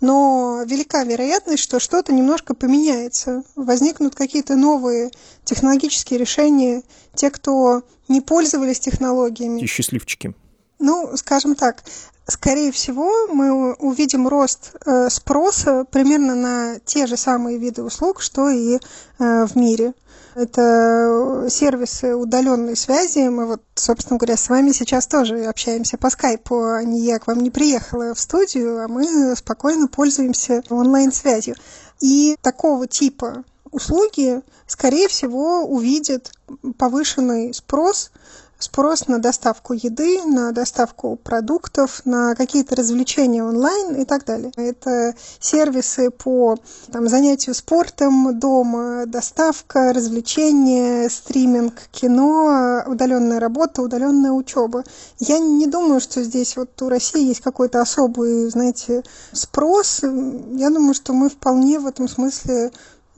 но 0.00 0.62
велика 0.66 1.04
вероятность, 1.04 1.62
что 1.62 1.78
что-то 1.78 2.12
немножко 2.12 2.54
поменяется. 2.54 3.42
Возникнут 3.54 4.14
какие-то 4.14 4.56
новые 4.56 5.10
технологические 5.44 6.18
решения. 6.18 6.82
Те, 7.14 7.30
кто 7.30 7.82
не 8.08 8.20
пользовались 8.20 8.80
технологиями. 8.80 9.60
И 9.60 9.66
счастливчики. 9.66 10.34
Ну, 10.80 11.14
скажем 11.14 11.54
так, 11.56 11.84
скорее 12.26 12.72
всего, 12.72 13.26
мы 13.28 13.74
увидим 13.74 14.26
рост 14.26 14.72
э, 14.86 15.10
спроса 15.10 15.84
примерно 15.84 16.34
на 16.34 16.78
те 16.86 17.06
же 17.06 17.18
самые 17.18 17.58
виды 17.58 17.82
услуг, 17.82 18.22
что 18.22 18.48
и 18.48 18.76
э, 18.76 19.46
в 19.46 19.56
мире. 19.56 19.92
Это 20.34 21.48
сервисы 21.50 22.14
удаленной 22.14 22.76
связи. 22.76 23.28
Мы 23.28 23.44
вот, 23.44 23.62
собственно 23.74 24.16
говоря, 24.16 24.38
с 24.38 24.48
вами 24.48 24.70
сейчас 24.72 25.06
тоже 25.06 25.44
общаемся 25.44 25.98
по 25.98 26.08
скайпу, 26.08 26.64
а 26.64 26.82
не 26.82 27.00
я 27.00 27.18
к 27.18 27.26
вам 27.26 27.40
не 27.40 27.50
приехала 27.50 28.14
в 28.14 28.20
студию, 28.20 28.82
а 28.82 28.88
мы 28.88 29.36
спокойно 29.36 29.86
пользуемся 29.86 30.62
онлайн-связью. 30.70 31.56
И 32.00 32.36
такого 32.40 32.86
типа 32.86 33.44
услуги, 33.70 34.40
скорее 34.66 35.08
всего, 35.08 35.64
увидят 35.64 36.32
повышенный 36.78 37.52
спрос 37.52 38.12
спрос 38.60 39.08
на 39.08 39.18
доставку 39.18 39.72
еды, 39.72 40.22
на 40.24 40.52
доставку 40.52 41.16
продуктов, 41.16 42.02
на 42.04 42.34
какие-то 42.34 42.76
развлечения 42.76 43.42
онлайн 43.42 43.96
и 43.96 44.04
так 44.04 44.24
далее. 44.24 44.52
Это 44.56 45.14
сервисы 45.40 46.10
по 46.10 46.56
там, 46.92 47.08
занятию 47.08 47.54
спортом 47.54 48.38
дома, 48.38 49.06
доставка, 49.06 49.92
развлечения, 49.92 51.08
стриминг, 51.08 51.74
кино, 51.90 52.84
удаленная 52.86 53.40
работа, 53.40 53.82
удаленная 53.82 54.32
учеба. 54.32 54.84
Я 55.18 55.38
не 55.38 55.66
думаю, 55.66 56.00
что 56.00 56.22
здесь 56.22 56.56
вот 56.56 56.80
у 56.82 56.88
России 56.88 57.26
есть 57.26 57.40
какой-то 57.40 57.80
особый, 57.80 58.48
знаете, 58.50 59.02
спрос. 59.32 60.02
Я 60.02 60.70
думаю, 60.70 60.94
что 60.94 61.12
мы 61.12 61.28
вполне 61.28 61.78
в 61.78 61.86
этом 61.86 62.08
смысле 62.08 62.70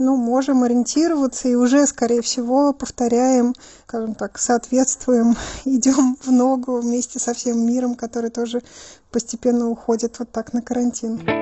ну, 0.02 0.16
можем 0.16 0.62
ориентироваться 0.64 1.48
и 1.48 1.54
уже, 1.54 1.86
скорее 1.86 2.22
всего, 2.22 2.72
повторяем, 2.72 3.54
скажем 3.86 4.14
так, 4.14 4.38
соответствуем, 4.38 5.36
идем 5.64 6.16
в 6.20 6.30
ногу 6.30 6.80
вместе 6.80 7.18
со 7.18 7.34
всем 7.34 7.64
миром, 7.64 7.94
который 7.94 8.30
тоже 8.30 8.62
постепенно 9.10 9.68
уходит 9.68 10.18
вот 10.18 10.30
так 10.30 10.52
на 10.52 10.62
карантин. 10.62 11.41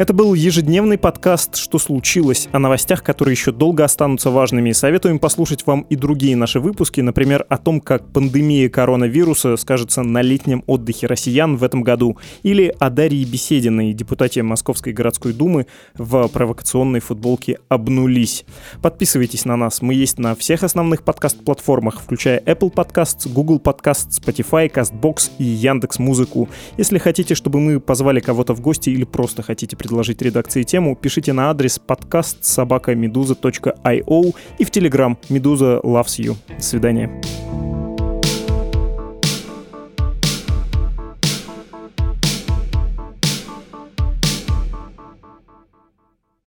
Это 0.00 0.14
был 0.14 0.32
ежедневный 0.32 0.96
подкаст 0.96 1.56
«Что 1.56 1.78
случилось?» 1.78 2.48
о 2.52 2.58
новостях, 2.58 3.02
которые 3.02 3.34
еще 3.34 3.52
долго 3.52 3.84
останутся 3.84 4.30
важными. 4.30 4.72
Советуем 4.72 5.18
послушать 5.18 5.66
вам 5.66 5.82
и 5.90 5.94
другие 5.94 6.36
наши 6.36 6.58
выпуски, 6.58 7.02
например, 7.02 7.44
о 7.50 7.58
том, 7.58 7.82
как 7.82 8.10
пандемия 8.10 8.70
коронавируса 8.70 9.58
скажется 9.58 10.02
на 10.02 10.22
летнем 10.22 10.64
отдыхе 10.66 11.06
россиян 11.06 11.56
в 11.56 11.62
этом 11.62 11.82
году, 11.82 12.16
или 12.42 12.74
о 12.78 12.88
Дарье 12.88 13.26
Бесединой, 13.26 13.92
депутате 13.92 14.42
Московской 14.42 14.94
городской 14.94 15.34
думы 15.34 15.66
в 15.98 16.28
провокационной 16.28 17.00
футболке 17.00 17.58
«Обнулись». 17.68 18.46
Подписывайтесь 18.80 19.44
на 19.44 19.58
нас, 19.58 19.82
мы 19.82 19.92
есть 19.92 20.18
на 20.18 20.34
всех 20.34 20.62
основных 20.62 21.02
подкаст-платформах, 21.02 22.00
включая 22.00 22.40
Apple 22.40 22.72
Podcasts, 22.72 23.30
Google 23.30 23.58
Podcasts, 23.58 24.18
Spotify, 24.18 24.72
CastBox 24.72 25.32
и 25.36 25.44
Яндекс 25.44 25.98
Музыку. 25.98 26.48
Если 26.78 26.96
хотите, 26.96 27.34
чтобы 27.34 27.60
мы 27.60 27.80
позвали 27.80 28.20
кого-то 28.20 28.54
в 28.54 28.62
гости 28.62 28.88
или 28.88 29.04
просто 29.04 29.42
хотите 29.42 29.76
предложить 29.76 29.89
предложить 29.90 30.22
редакции 30.22 30.62
тему, 30.62 30.94
пишите 30.94 31.32
на 31.32 31.50
адрес 31.50 31.80
подкаст 31.80 32.44
собака 32.44 32.94
и 34.56 34.64
в 34.64 34.70
Телеграм 34.70 35.18
Медуза 35.28 35.80
loves 35.82 36.20
you. 36.20 36.36
До 36.56 36.62
свидания. 36.62 37.79